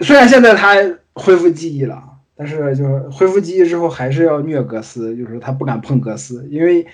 [0.00, 0.74] 虽然现在他
[1.12, 2.02] 恢复记忆了，
[2.34, 6.86] 但是就是恢复记忆之后还是要虐格斯，就是他不敢碰格斯，因为。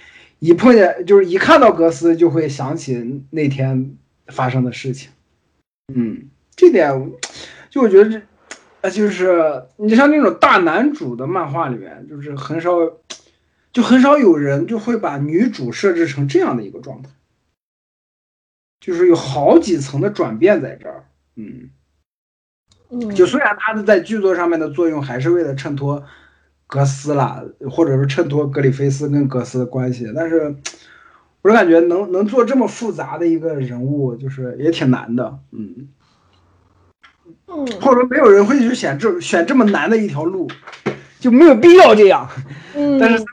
[0.45, 3.97] 一碰见就是一看到格斯，就会想起那天
[4.27, 5.13] 发生的事情。
[5.95, 7.13] 嗯，这点
[7.71, 8.21] 就我觉得这，
[8.81, 12.71] 呃，就是你像那种大男主的漫画里面，就是很少，
[13.73, 17.11] 就很少有人就会把女主设置成这样的一个状态，
[18.81, 21.05] 就是有好几层的转变在这儿。
[21.43, 21.71] 嗯，
[22.91, 26.05] 嗯，就虽然他的在剧作上面的作用还是为了衬托
[26.67, 30.57] 格斯啦，或者是衬托格里菲斯跟格斯的关系，但是
[31.43, 35.89] 我是感觉能能做这么复杂的一个人物，就是也挺难的，嗯，
[37.49, 40.49] 嗯，或者说没有人会去选这选这么难的一条路，
[41.19, 42.29] 就没有必要这样。
[42.75, 43.25] 嗯，但是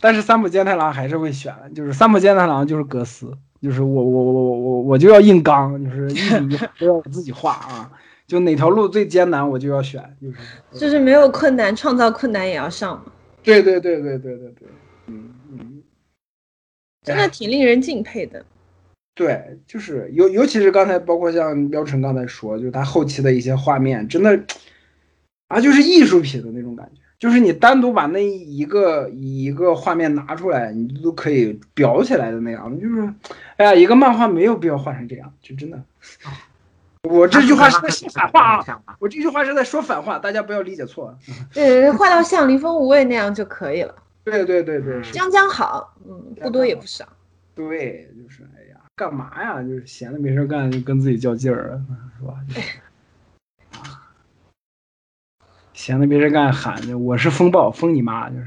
[0.00, 3.32] 但是三浦健太郎还是会选，就是三浦健太郎就是格斯，
[3.64, 6.14] 就是我我我我我我就要硬刚，就是一
[6.46, 7.90] 笔一画都要我自己画啊，
[8.26, 10.36] 就哪条路最艰难我就要选，就是
[10.78, 13.10] 就是没有困难，创造困难也要上嘛，
[13.42, 14.68] 对对对对对对对，
[15.06, 15.82] 嗯嗯，
[17.02, 18.44] 真的挺令人敬佩的。
[19.14, 24.38] 对，就是尤尤其是刚才包括像苗晨刚才说，就是他后期的一些画面，真的
[25.48, 27.00] 啊就是艺术品的那种感觉。
[27.24, 32.70] 就是你单独把那一个一个画面拿出来，你都可以裱起来的那样。
[32.78, 33.14] 就是，
[33.56, 35.82] 哎呀，一个漫画没有必要画成这样，就真的。
[37.08, 38.96] 我这句话是在说反话啊！
[38.98, 41.18] 我这句话是在说反话，大家不要理解错。
[41.50, 43.94] 对，画到像林峰无畏那样就可以了。
[44.22, 47.08] 对对对对，将将好，嗯，不多也不少。
[47.54, 49.62] 对，就是哎呀，干嘛呀？
[49.62, 51.80] 就是闲的没事干，就跟自己较劲儿，
[52.20, 52.34] 是吧？
[55.74, 58.30] 闲的没事干，喊着我是风暴，封你妈！
[58.30, 58.46] 就是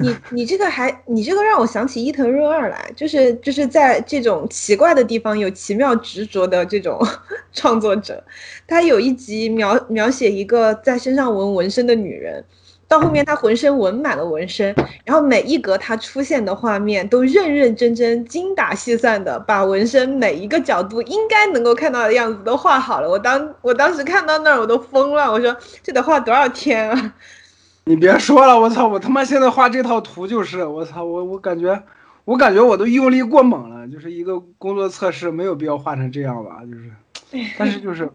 [0.00, 7.00] 你 你这个还你这个让我想起伊藤润二来，就是就是在这种奇怪的地方有奇妙执着的这种
[7.54, 8.22] 创作者。
[8.66, 12.44] 他有一集描描写一个在身上纹纹身的女人，
[12.92, 14.74] 到后面他浑身纹满了纹身，
[15.06, 23.08] 然后每一格他出现的画面都认认真真、精打细算的把纹身每一个角度应该能够看到的样子都画好了。
[23.08, 27.14] 我当我当时看到那儿我都疯了，我说这得画多少天啊！
[27.84, 28.86] 你别说了，我操！
[28.86, 31.02] 我他妈现在画这套图就是，我操！
[31.02, 31.82] 我我感觉，
[32.26, 36.60] 我感觉我都用力过猛了，就是一个工作测试，没有必要画成这样吧？
[36.66, 38.10] 就是，但是就是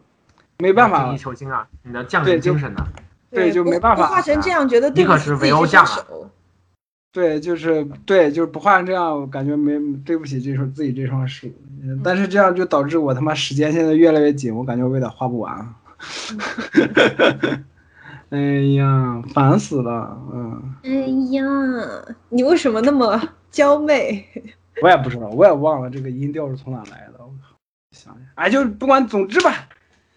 [0.60, 1.68] 没办法精益，求精啊！
[1.82, 2.86] 你的匠人精神呢？
[3.30, 4.08] 对，就没办法。
[4.08, 6.30] 画成这样，觉得对你可是不起自己这围殴匠啊双手。
[7.12, 11.48] 对，就是对，就是不画成这样，我感觉没对不起这双自己这双手。
[11.82, 15.76] 嗯但是这样就导致我他妈时间现在越来越紧，我感觉我有点画不完啊。
[18.30, 18.38] 哎
[18.76, 20.90] 呀，烦死了，嗯，哎
[21.32, 21.44] 呀，
[22.30, 23.18] 你为什么那么
[23.50, 24.26] 娇媚？
[24.82, 27.20] 我也不知道，我也忘了这个音调是从哪来的。
[27.20, 27.56] 我靠，
[27.92, 29.70] 想想，哎，就不管，总之吧，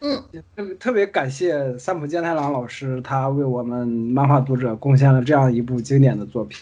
[0.02, 0.24] 嗯，
[0.56, 6.58] 特别特别感谢三浦健太郎老师，他为我们漫画读者贡献了这样一部经典的作品，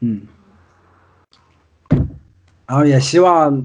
[0.00, 0.22] 嗯，
[2.66, 3.64] 然后也希望，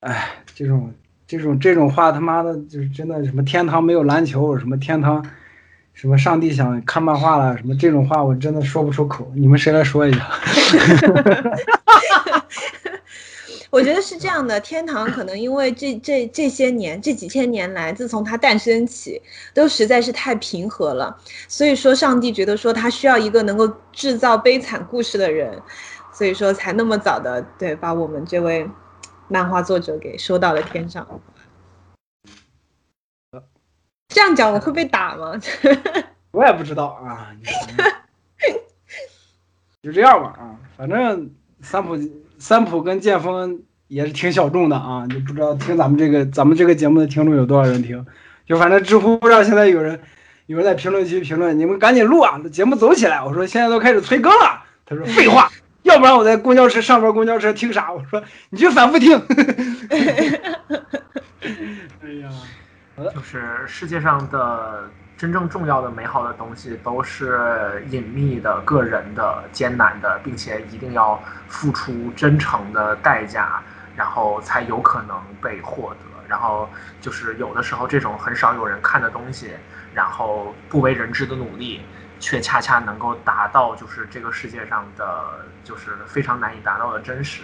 [0.00, 0.92] 哎，这种
[1.28, 5.24] 这种这种话他妈的，就是真的什么天堂没有篮球，什么天堂，
[5.94, 10.28] 什么上帝想看漫画了，什么这种话我真的说不出口，你们谁来说一下？
[13.70, 19.22] 我觉得是这样的，天堂可能因为这这这些年这几千年来，自从它诞生起，
[19.54, 21.16] 都实在是太平和了，
[21.46, 25.62] 所以说上帝觉得说他需要一个能够制造悲惨故事的人，
[26.12, 28.68] 所以说才那么早的对把我们这位
[29.28, 31.06] 漫画作者给收到了天上。
[34.08, 35.40] 这样讲我会被打吗？
[36.32, 37.30] 我也不知道啊，
[39.80, 41.96] 就这样吧啊，反正三浦
[42.40, 48.04] 三浦跟剑锋也是挺小众的啊，就不知道听咱们这个咱们这个节目的听众有多少人听，
[48.46, 50.00] 就反正知乎上现在有人
[50.46, 53.22] 有人在评论区评论，你们赶紧录啊，节目走起来。
[53.22, 55.48] 我说现在都开始催更了，他说废话，
[55.82, 57.92] 要不然我在公交车上边公交车听啥？
[57.92, 59.16] 我说你就反复听。
[62.02, 62.30] 哎呀。
[63.14, 64.84] 就是世界上的
[65.20, 73.60] 真正重要的、美好的东西，都是隐秘的、个人的、艰难的，并且一定要付出真诚的代价，
[73.94, 76.06] 然后才有可能被获得。
[76.26, 76.66] 然后
[77.02, 79.50] 就是有的时候，这种很少有人看的东西，
[79.92, 81.82] 然后不为人知的努力，
[82.18, 87.42] 却恰恰能够达到就是这个世界上的就是非常难以达到的真实。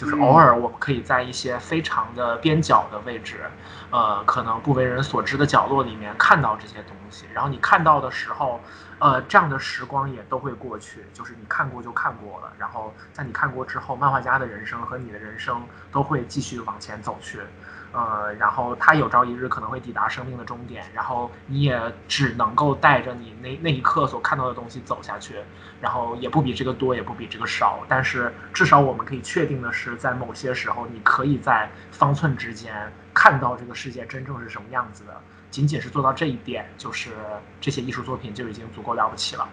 [0.00, 3.42] 就是偶尔我们可以在一些非常的边角的位置，
[3.90, 7.26] 呃，可能不为人所知的角落里面看到这些东西。
[7.34, 8.58] 然后你看到的时候，
[8.98, 11.04] 呃，这样的时光也都会过去。
[11.12, 15.60] 就是你看过就看过了，然后在你看过之后，漫画家的人生和你的人生
[15.92, 17.38] 都会继续往前走去。
[17.92, 25.36] 呃，然后他有朝一日可能会抵达生命的终点，然后你也只能够带着你那那一刻所看到的东西走下去，
[25.80, 32.72] 然后也不比这个多，也不比这个少，但是至少我们可以确定的是，在某些时候，你可以在方寸之间
[33.12, 35.12] 看到这个世界真正是什么样子的。
[35.50, 37.10] 仅仅是做到这一点，就是
[37.60, 39.48] 这些艺术作品就已经足够了不起了。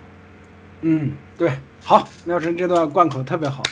[0.81, 3.63] 嗯，对，好，妙晨这段贯口特别好。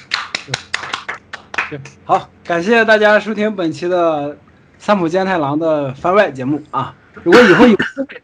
[1.69, 4.39] 对，好，感谢大家收听本期的
[4.77, 6.93] 三浦健太郎的番外节目啊！
[7.23, 7.77] 如果以后有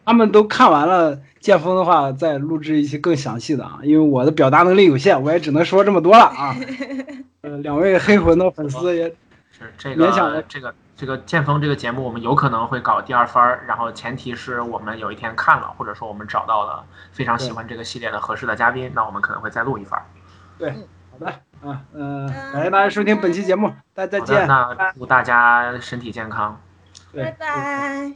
[0.04, 6.54] 他们都看完了剑锋的话，再录制一期更详细的啊，因为我的表达能力有限，我也只能说这么多了啊。
[7.42, 9.08] 呃，两位黑魂的粉丝也
[9.50, 20.00] 是这个这个这个剑锋这个节目，我们有可能会搞第二番儿，然后前提是我们有一天看了，或者说我们找到了非常喜欢这个系列的合适的嘉宾，那我们可能会再录一番。
[20.58, 20.70] 对，
[21.10, 21.32] 好的
[21.64, 26.60] 啊，嗯、感谢大家收听本期节目，大家再好的，见，那祝大家身体健康。
[27.14, 28.12] 拜拜。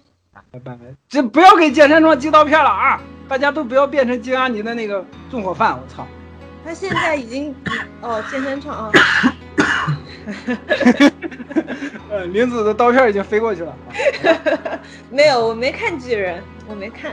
[0.51, 0.77] 拜拜。
[1.09, 3.01] 这不要给健身庄寄刀片了啊！
[3.29, 6.07] 大家都不要变成金阿尼的那个纵火犯，我操！
[6.65, 7.55] 他现在已经
[8.03, 8.93] 哦，健身场啊，
[12.11, 13.73] 呃，林子的刀片已经飞过去了。
[15.09, 17.13] 没有，我没看巨人，我没看。